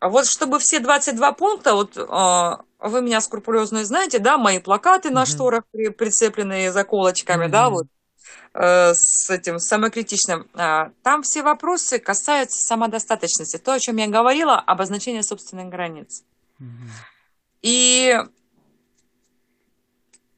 вот 0.01 0.27
чтобы 0.27 0.59
все 0.59 0.79
22 0.79 1.31
пункта, 1.33 1.73
вот 1.73 1.97
а, 1.97 2.61
вы 2.79 3.01
меня 3.01 3.21
скрупулезно 3.21 3.83
знаете, 3.83 4.19
да, 4.19 4.37
мои 4.37 4.59
плакаты 4.59 5.09
на 5.09 5.25
шторах 5.25 5.63
прицепленные 5.71 6.71
заколочками, 6.71 7.47
да, 7.47 7.69
вот 7.69 7.87
э, 8.53 8.93
с 8.93 9.29
этим 9.29 9.59
самокритичным. 9.59 10.47
А, 10.53 10.91
там 11.03 11.23
все 11.23 11.41
вопросы 11.41 11.99
касаются 11.99 12.61
самодостаточности. 12.61 13.57
То, 13.57 13.73
о 13.73 13.79
чем 13.79 13.97
я 13.97 14.07
говорила, 14.07 14.59
обозначение 14.59 15.23
собственных 15.23 15.69
границ. 15.69 16.23
И 17.61 18.15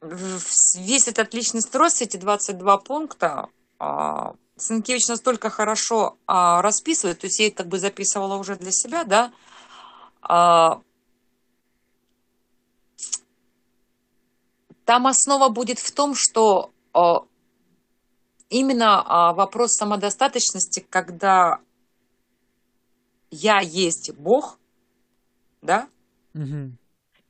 весь 0.00 1.08
этот 1.08 1.34
личный 1.34 1.60
строй, 1.60 1.90
эти 2.00 2.16
22 2.16 2.78
пункта, 2.78 3.48
Санкевич 4.60 5.08
настолько 5.08 5.50
хорошо 5.50 6.18
а, 6.26 6.62
расписывает, 6.62 7.20
то 7.20 7.26
есть 7.26 7.38
я 7.40 7.50
как 7.50 7.68
бы 7.68 7.78
записывала 7.78 8.36
уже 8.36 8.56
для 8.56 8.72
себя, 8.72 9.04
да, 9.04 9.32
а, 10.22 10.82
там 14.84 15.06
основа 15.06 15.48
будет 15.48 15.78
в 15.78 15.92
том, 15.92 16.14
что 16.14 16.72
а, 16.92 17.24
именно 18.48 19.02
а, 19.06 19.32
вопрос 19.32 19.74
самодостаточности, 19.74 20.84
когда 20.88 21.60
я 23.30 23.60
есть 23.60 24.12
Бог, 24.14 24.58
да, 25.62 25.88
угу. 26.34 26.72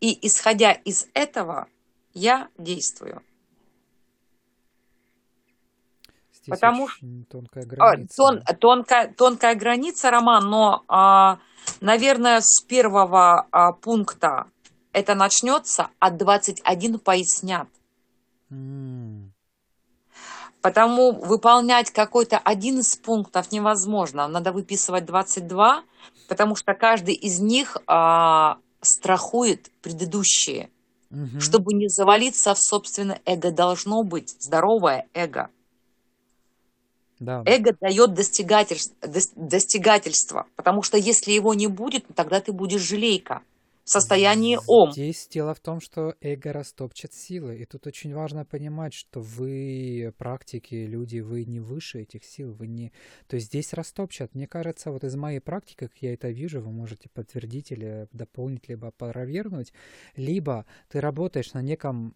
и 0.00 0.26
исходя 0.26 0.72
из 0.72 1.06
этого 1.14 1.68
я 2.14 2.48
действую. 2.58 3.22
Здесь 6.42 6.58
Потому 6.58 6.84
очень 6.84 7.24
тонкая 7.26 7.64
а, 7.64 7.66
граница. 7.66 8.14
Тон, 8.16 8.42
тонкая, 8.58 9.12
тонкая 9.12 9.54
граница, 9.54 10.10
Роман, 10.10 10.48
но, 10.48 10.84
а, 10.88 11.38
наверное, 11.80 12.40
с 12.40 12.62
первого 12.62 13.46
а, 13.50 13.72
пункта 13.72 14.46
это 14.92 15.14
начнется, 15.14 15.90
а 15.98 16.10
21 16.10 16.98
пояснят. 16.98 17.68
М. 18.50 19.32
Потому 20.62 21.12
выполнять 21.12 21.90
какой-то 21.90 22.38
один 22.38 22.80
из 22.80 22.96
пунктов 22.96 23.52
невозможно. 23.52 24.26
Надо 24.28 24.52
выписывать 24.52 25.06
22, 25.06 25.84
потому 26.28 26.56
что 26.56 26.74
каждый 26.74 27.14
из 27.14 27.40
них 27.40 27.76
а, 27.86 28.58
страхует 28.80 29.70
предыдущие. 29.82 30.70
Мгм. 31.10 31.40
Чтобы 31.40 31.74
не 31.74 31.88
завалиться 31.88 32.54
в 32.54 32.58
собственное 32.58 33.20
эго, 33.24 33.50
должно 33.50 34.04
быть 34.04 34.36
здоровое 34.40 35.08
эго. 35.12 35.50
Да. 37.20 37.42
Эго 37.46 37.76
дает 37.80 38.14
достигательство, 38.14 38.96
достигательство, 39.36 40.46
потому 40.56 40.82
что 40.82 40.96
если 40.96 41.32
его 41.32 41.54
не 41.54 41.66
будет, 41.66 42.06
тогда 42.14 42.40
ты 42.40 42.52
будешь 42.52 42.80
жалейка 42.80 43.42
в 43.84 43.90
состоянии 43.90 44.58
ом. 44.66 44.92
Здесь 44.92 45.28
дело 45.28 45.52
в 45.52 45.60
том, 45.60 45.80
что 45.80 46.14
эго 46.20 46.52
растопчет 46.52 47.12
силы. 47.12 47.58
И 47.58 47.66
тут 47.66 47.86
очень 47.86 48.14
важно 48.14 48.44
понимать, 48.44 48.94
что 48.94 49.20
вы 49.20 50.14
практики, 50.16 50.74
люди, 50.74 51.18
вы 51.18 51.44
не 51.44 51.60
выше 51.60 52.00
этих 52.02 52.24
сил, 52.24 52.52
вы 52.52 52.68
не... 52.68 52.92
То 53.26 53.34
есть 53.36 53.48
здесь 53.48 53.72
растопчат. 53.72 54.34
Мне 54.34 54.46
кажется, 54.46 54.90
вот 54.90 55.04
из 55.04 55.14
моей 55.16 55.40
практики, 55.40 55.76
как 55.76 55.92
я 56.00 56.14
это 56.14 56.28
вижу, 56.28 56.60
вы 56.60 56.70
можете 56.70 57.08
подтвердить 57.12 57.72
или 57.72 58.06
дополнить, 58.12 58.68
либо 58.68 58.88
опровергнуть, 58.88 59.72
либо 60.16 60.66
ты 60.88 61.00
работаешь 61.00 61.52
на 61.52 61.60
неком 61.60 62.14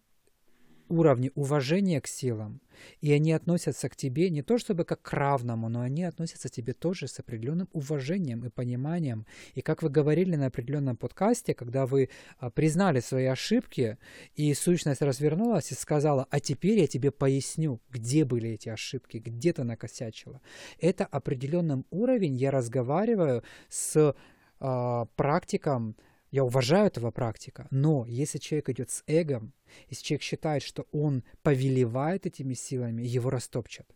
уровне 0.89 1.31
уважения 1.35 2.01
к 2.01 2.07
силам, 2.07 2.61
и 3.01 3.11
они 3.11 3.31
относятся 3.31 3.89
к 3.89 3.95
тебе 3.95 4.29
не 4.29 4.41
то 4.41 4.57
чтобы 4.57 4.85
как 4.85 5.01
к 5.01 5.13
равному, 5.13 5.69
но 5.69 5.81
они 5.81 6.03
относятся 6.03 6.49
к 6.49 6.51
тебе 6.51 6.73
тоже 6.73 7.07
с 7.07 7.19
определенным 7.19 7.69
уважением 7.73 8.45
и 8.45 8.49
пониманием. 8.49 9.25
И 9.53 9.61
как 9.61 9.83
вы 9.83 9.89
говорили 9.89 10.35
на 10.35 10.47
определенном 10.47 10.97
подкасте, 10.97 11.53
когда 11.53 11.85
вы 11.85 12.09
а, 12.39 12.49
признали 12.49 12.99
свои 12.99 13.25
ошибки, 13.25 13.97
и 14.35 14.53
сущность 14.53 15.01
развернулась 15.01 15.71
и 15.71 15.75
сказала, 15.75 16.27
а 16.29 16.39
теперь 16.39 16.79
я 16.79 16.87
тебе 16.87 17.11
поясню, 17.11 17.81
где 17.89 18.25
были 18.25 18.51
эти 18.51 18.69
ошибки, 18.69 19.17
где 19.17 19.53
ты 19.53 19.63
накосячила. 19.63 20.41
Это 20.79 21.05
определенным 21.05 21.85
уровень 21.91 22.35
я 22.35 22.51
разговариваю 22.51 23.43
с 23.69 24.15
а, 24.59 25.05
практиком, 25.15 25.95
я 26.35 26.43
уважаю 26.43 26.87
этого 26.87 27.11
практика, 27.11 27.65
но 27.71 28.05
если 28.07 28.39
человек 28.39 28.67
идет 28.67 28.91
с 28.91 29.03
эгом, 29.07 29.53
если 29.87 30.03
человек 30.03 30.21
считает, 30.21 30.63
что 30.63 30.85
он 30.91 31.23
повелевает 31.43 32.25
этими 32.25 32.53
силами, 32.53 33.03
его 33.03 33.29
растопчат. 33.29 33.87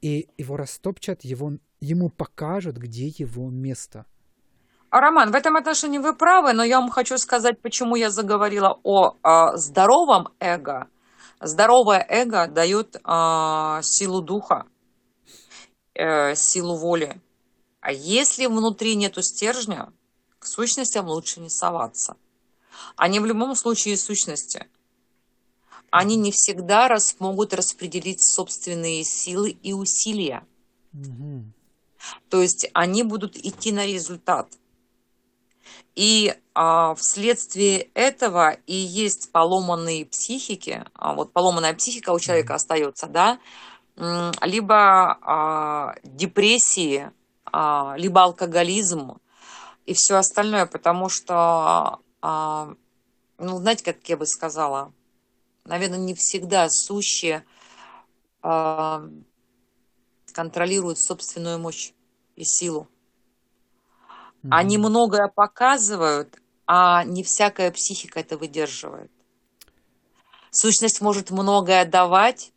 И 0.00 0.28
его 0.38 0.56
растопчат, 0.56 1.24
его, 1.24 1.54
ему 1.80 2.08
покажут, 2.08 2.76
где 2.76 3.08
его 3.08 3.50
место. 3.50 4.06
А, 4.90 5.00
Роман, 5.00 5.32
в 5.32 5.34
этом 5.34 5.56
отношении 5.56 5.98
вы 5.98 6.14
правы, 6.14 6.52
но 6.52 6.62
я 6.62 6.78
вам 6.80 6.90
хочу 6.90 7.18
сказать, 7.18 7.60
почему 7.60 7.96
я 7.96 8.10
заговорила 8.10 8.78
о, 8.84 9.16
о 9.22 9.56
здоровом 9.56 10.28
эго. 10.38 10.86
Здоровое 11.40 12.06
эго 12.08 12.46
дает 12.46 12.94
э, 12.94 13.00
силу 13.82 14.22
духа, 14.22 14.66
э, 15.94 16.36
силу 16.36 16.76
воли. 16.76 17.20
А 17.80 17.90
если 17.90 18.46
внутри 18.46 18.94
нету 18.94 19.22
стержня, 19.22 19.92
к 20.40 20.46
сущностям 20.46 21.06
лучше 21.06 21.38
не 21.38 21.50
соваться. 21.50 22.16
Они 22.96 23.20
в 23.20 23.26
любом 23.26 23.54
случае 23.54 23.96
сущности. 23.96 24.66
Они 25.90 26.16
не 26.16 26.32
всегда 26.32 26.88
раз 26.88 27.16
могут 27.20 27.52
распределить 27.52 28.22
собственные 28.22 29.04
силы 29.04 29.50
и 29.50 29.72
усилия. 29.72 30.44
Угу. 30.94 31.44
То 32.30 32.42
есть 32.42 32.68
они 32.72 33.02
будут 33.02 33.36
идти 33.36 33.70
на 33.70 33.86
результат. 33.86 34.48
И 35.94 36.34
а, 36.54 36.94
вследствие 36.94 37.88
этого 37.94 38.56
и 38.66 38.74
есть 38.74 39.32
поломанные 39.32 40.06
психики, 40.06 40.84
а 40.94 41.14
вот 41.14 41.32
поломанная 41.32 41.74
психика 41.74 42.10
у 42.10 42.20
человека 42.20 42.54
остается, 42.54 43.06
да, 43.06 43.38
либо 44.42 45.18
а, 45.20 45.94
депрессии, 46.04 47.10
а, 47.44 47.94
либо 47.98 48.22
алкоголизм, 48.22 49.18
и 49.86 49.94
все 49.94 50.16
остальное, 50.16 50.66
потому 50.66 51.08
что, 51.08 52.00
а, 52.22 52.74
ну, 53.38 53.58
знаете, 53.58 53.84
как 53.84 54.08
я 54.08 54.16
бы 54.16 54.26
сказала, 54.26 54.92
наверное, 55.64 55.98
не 55.98 56.14
всегда 56.14 56.68
сущие 56.68 57.44
а, 58.42 59.04
контролируют 60.32 60.98
собственную 60.98 61.58
мощь 61.58 61.92
и 62.36 62.44
силу. 62.44 62.88
Mm-hmm. 64.42 64.48
Они 64.50 64.78
многое 64.78 65.28
показывают, 65.28 66.38
а 66.66 67.04
не 67.04 67.22
всякая 67.22 67.70
психика 67.70 68.20
это 68.20 68.38
выдерживает. 68.38 69.10
Сущность 70.50 71.00
может 71.00 71.30
многое 71.30 71.84
давать, 71.84 72.52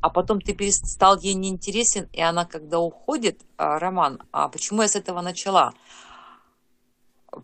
а 0.00 0.10
потом 0.10 0.40
ты 0.40 0.54
перестал 0.54 1.18
ей 1.18 1.34
неинтересен, 1.34 2.08
и 2.12 2.20
она, 2.20 2.44
когда 2.44 2.78
уходит, 2.78 3.40
а, 3.56 3.78
Роман, 3.78 4.22
а 4.32 4.48
почему 4.48 4.82
я 4.82 4.88
с 4.88 4.96
этого 4.96 5.20
начала? 5.20 5.74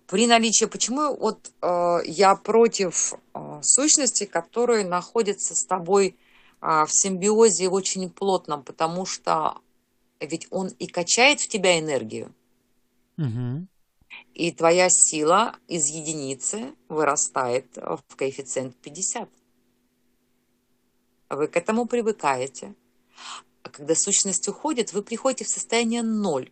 При 0.07 0.27
наличии, 0.27 0.64
почему 0.64 1.14
вот 1.17 1.51
э, 1.61 1.99
я 2.07 2.35
против 2.37 3.12
э, 3.12 3.61
сущности, 3.62 4.25
которые 4.25 4.85
находятся 4.85 5.55
с 5.55 5.64
тобой 5.64 6.17
э, 6.61 6.85
в 6.87 6.88
симбиозе 6.90 7.69
очень 7.69 8.09
плотном, 8.09 8.62
потому 8.62 9.05
что 9.05 9.59
ведь 10.21 10.47
он 10.51 10.69
и 10.79 10.87
качает 10.87 11.40
в 11.40 11.49
тебя 11.49 11.79
энергию, 11.79 12.35
угу. 13.19 13.67
и 14.33 14.53
твоя 14.53 14.88
сила 14.88 15.55
из 15.69 15.88
единицы 15.88 16.75
вырастает 16.88 17.67
в 17.77 18.17
коэффициент 18.17 18.75
50 18.77 19.29
вы 21.30 21.48
к 21.48 21.56
этому 21.56 21.87
привыкаете. 21.87 22.74
А 23.62 23.68
когда 23.68 23.94
сущность 23.94 24.48
уходит, 24.48 24.92
вы 24.92 25.02
приходите 25.02 25.44
в 25.44 25.48
состояние 25.48 26.02
ноль, 26.02 26.50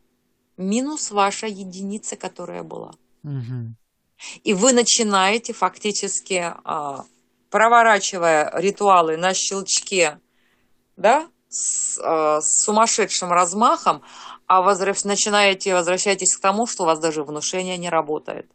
минус 0.56 1.10
ваша 1.10 1.46
единица, 1.46 2.16
которая 2.16 2.62
была. 2.62 2.94
Угу. 3.22 3.74
И 4.44 4.54
вы 4.54 4.72
начинаете 4.72 5.52
фактически, 5.52 6.54
а, 6.64 7.04
проворачивая 7.50 8.50
ритуалы 8.54 9.16
на 9.16 9.34
щелчке, 9.34 10.20
да, 10.96 11.28
с, 11.48 11.98
а, 12.02 12.40
с 12.40 12.64
сумасшедшим 12.64 13.30
размахом, 13.30 14.02
а 14.46 14.62
возвращ, 14.62 15.04
начинаете, 15.04 15.74
возвращаетесь 15.74 16.36
к 16.36 16.40
тому, 16.40 16.66
что 16.66 16.84
у 16.84 16.86
вас 16.86 16.98
даже 16.98 17.24
внушение 17.24 17.76
не 17.76 17.90
работает. 17.90 18.50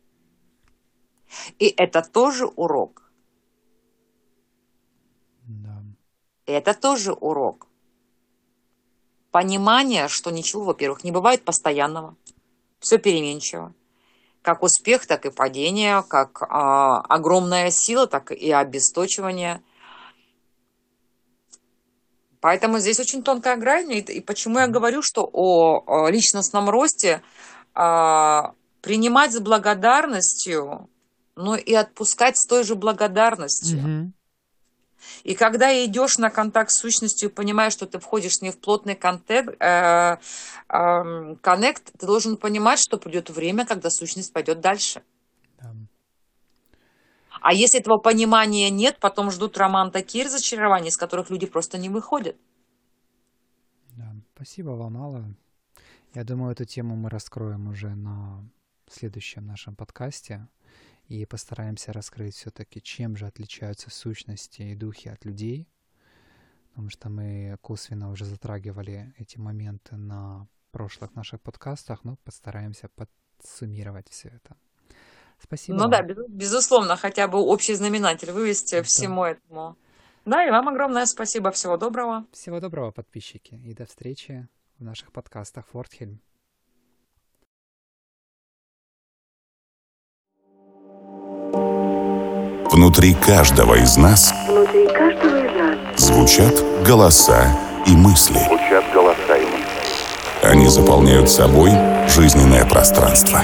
И 1.60 1.74
это 1.78 2.02
тоже 2.02 2.46
урок. 2.46 3.12
Да. 5.48 5.84
Это 6.48 6.74
тоже 6.74 7.12
урок. 7.14 7.68
понимание, 9.32 10.08
что 10.08 10.32
ничего, 10.32 10.64
во-первых, 10.64 11.04
не 11.04 11.12
бывает 11.12 11.44
постоянного, 11.44 12.16
все 12.80 12.98
переменчиво. 12.98 13.76
Как 14.42 14.64
успех, 14.64 15.06
так 15.06 15.26
и 15.26 15.30
падение, 15.30 16.02
как 16.02 16.42
а, 16.42 17.02
огромная 17.02 17.70
сила, 17.70 18.08
так 18.08 18.32
и 18.32 18.50
обесточивание. 18.50 19.62
Поэтому 22.40 22.80
здесь 22.80 23.00
очень 23.00 23.22
тонкая 23.22 23.58
грань. 23.58 23.92
И, 23.92 24.00
и 24.00 24.22
почему 24.22 24.60
я 24.60 24.68
говорю, 24.68 25.02
что 25.02 25.30
о, 25.32 25.84
о 25.86 26.10
личностном 26.10 26.70
росте 26.70 27.22
а, 27.76 28.54
принимать 28.82 29.34
с 29.34 29.40
благодарностью, 29.40 30.90
но 31.36 31.56
и 31.56 31.74
отпускать 31.74 32.38
с 32.38 32.48
той 32.48 32.64
же 32.64 32.76
благодарностью. 32.76 33.80
Мгм. 33.80 34.14
И 35.24 35.36
когда 35.36 35.74
идешь 35.86 36.18
на 36.18 36.30
контакт 36.30 36.72
с 36.72 36.80
сущностью, 36.80 37.30
понимаешь, 37.30 37.74
что 37.74 37.86
ты 37.86 38.00
входишь 38.00 38.42
не 38.42 38.52
в 38.52 38.60
плотный 38.60 38.96
контекст, 38.96 39.56
э, 39.62 40.18
коннект, 40.68 41.92
ты 41.98 42.06
должен 42.06 42.38
понимать, 42.38 42.80
что 42.80 42.98
придет 42.98 43.30
время, 43.30 43.66
когда 43.66 43.90
сущность 43.90 44.34
пойдет 44.34 44.60
дальше. 44.60 45.02
Да. 45.60 45.74
А 47.42 47.54
если 47.54 47.80
этого 47.80 47.98
понимания 47.98 48.70
нет, 48.70 48.98
потом 49.00 49.32
ждут 49.32 49.58
роман 49.58 49.92
такие 49.92 50.26
разочарования, 50.26 50.90
из 50.90 50.98
которых 50.98 51.30
люди 51.30 51.46
просто 51.46 51.78
не 51.78 51.90
выходят. 51.90 52.36
Да, 53.96 54.14
спасибо 54.36 54.72
вам, 54.72 54.98
Алла. 54.98 55.26
Я 56.14 56.24
думаю, 56.24 56.52
эту 56.52 56.66
тему 56.66 56.96
мы 56.96 57.10
раскроем 57.10 57.68
уже 57.68 57.90
на 57.96 58.44
следующем 58.90 59.46
нашем 59.46 59.76
подкасте 59.76 60.48
и 61.08 61.26
постараемся 61.26 61.94
раскрыть 61.94 62.36
все-таки, 62.36 62.82
чем 62.82 63.16
же 63.18 63.26
отличаются 63.28 63.90
сущности 63.90 64.62
и 64.62 64.76
духи 64.76 65.10
от 65.10 65.26
людей, 65.26 65.68
потому 66.70 66.90
что 66.90 67.10
мы 67.10 67.58
косвенно 67.62 68.12
уже 68.12 68.26
затрагивали 68.26 69.14
эти 69.18 69.38
моменты 69.38 69.96
на 69.96 70.48
прошлых 70.72 71.16
наших 71.16 71.42
подкастах, 71.42 72.04
но 72.04 72.18
постараемся 72.24 72.90
подсуммировать 72.90 74.10
все 74.10 74.30
это. 74.30 74.58
Спасибо. 75.40 75.78
Ну 75.78 75.88
да, 75.88 76.02
без- 76.02 76.28
безусловно, 76.28 76.96
хотя 76.96 77.28
бы 77.28 77.38
общий 77.40 77.76
знаменатель 77.76 78.32
вывести 78.32 78.76
Да. 78.76 78.84
всему 78.84 79.24
этому. 79.24 79.78
Да, 80.26 80.46
и 80.46 80.52
вам 80.52 80.68
огромное 80.68 81.06
спасибо. 81.06 81.52
Всего 81.52 81.78
доброго. 81.78 82.26
Всего 82.34 82.60
доброго, 82.60 82.92
подписчики, 82.92 83.56
и 83.56 83.74
до 83.74 83.86
встречи 83.86 84.48
в 84.78 84.84
наших 84.84 85.12
подкастах 85.12 85.68
Фортхельм. 85.68 86.20
Внутри 92.88 93.16
каждого 93.16 93.74
из 93.76 93.98
нас 93.98 94.34
Внутри 94.48 94.88
каждого 94.88 95.46
из 95.46 95.52
нас 95.58 96.08
звучат 96.08 96.54
голоса 96.88 97.48
и 97.86 97.92
мысли. 97.92 98.40
Звучат 98.48 98.86
голоса 98.94 99.36
и 99.36 99.46
мысли. 99.46 100.50
Они 100.50 100.70
заполняют 100.70 101.30
собой 101.30 101.74
жизненное 102.08 102.64
пространство. 102.64 103.42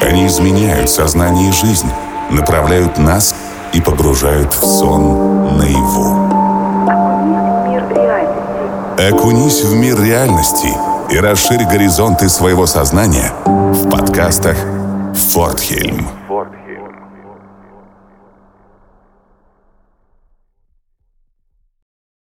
Они 0.00 0.28
изменяют 0.28 0.88
сознание 0.88 1.48
и 1.48 1.52
жизнь, 1.52 1.90
направляют 2.30 2.96
нас 2.96 3.34
и 3.72 3.80
погружают 3.80 4.54
в 4.54 4.64
сон 4.64 5.58
наяву. 5.58 6.14
мир 7.66 7.84
реальности. 7.92 9.12
Окунись 9.12 9.64
в 9.64 9.74
мир 9.74 10.00
реальности 10.00 10.68
и 11.10 11.18
расширь 11.18 11.64
горизонты 11.64 12.28
своего 12.28 12.66
сознания 12.66 13.32
в 13.44 13.90
подкастах 13.90 14.56
«Фортхельм». 15.32 16.19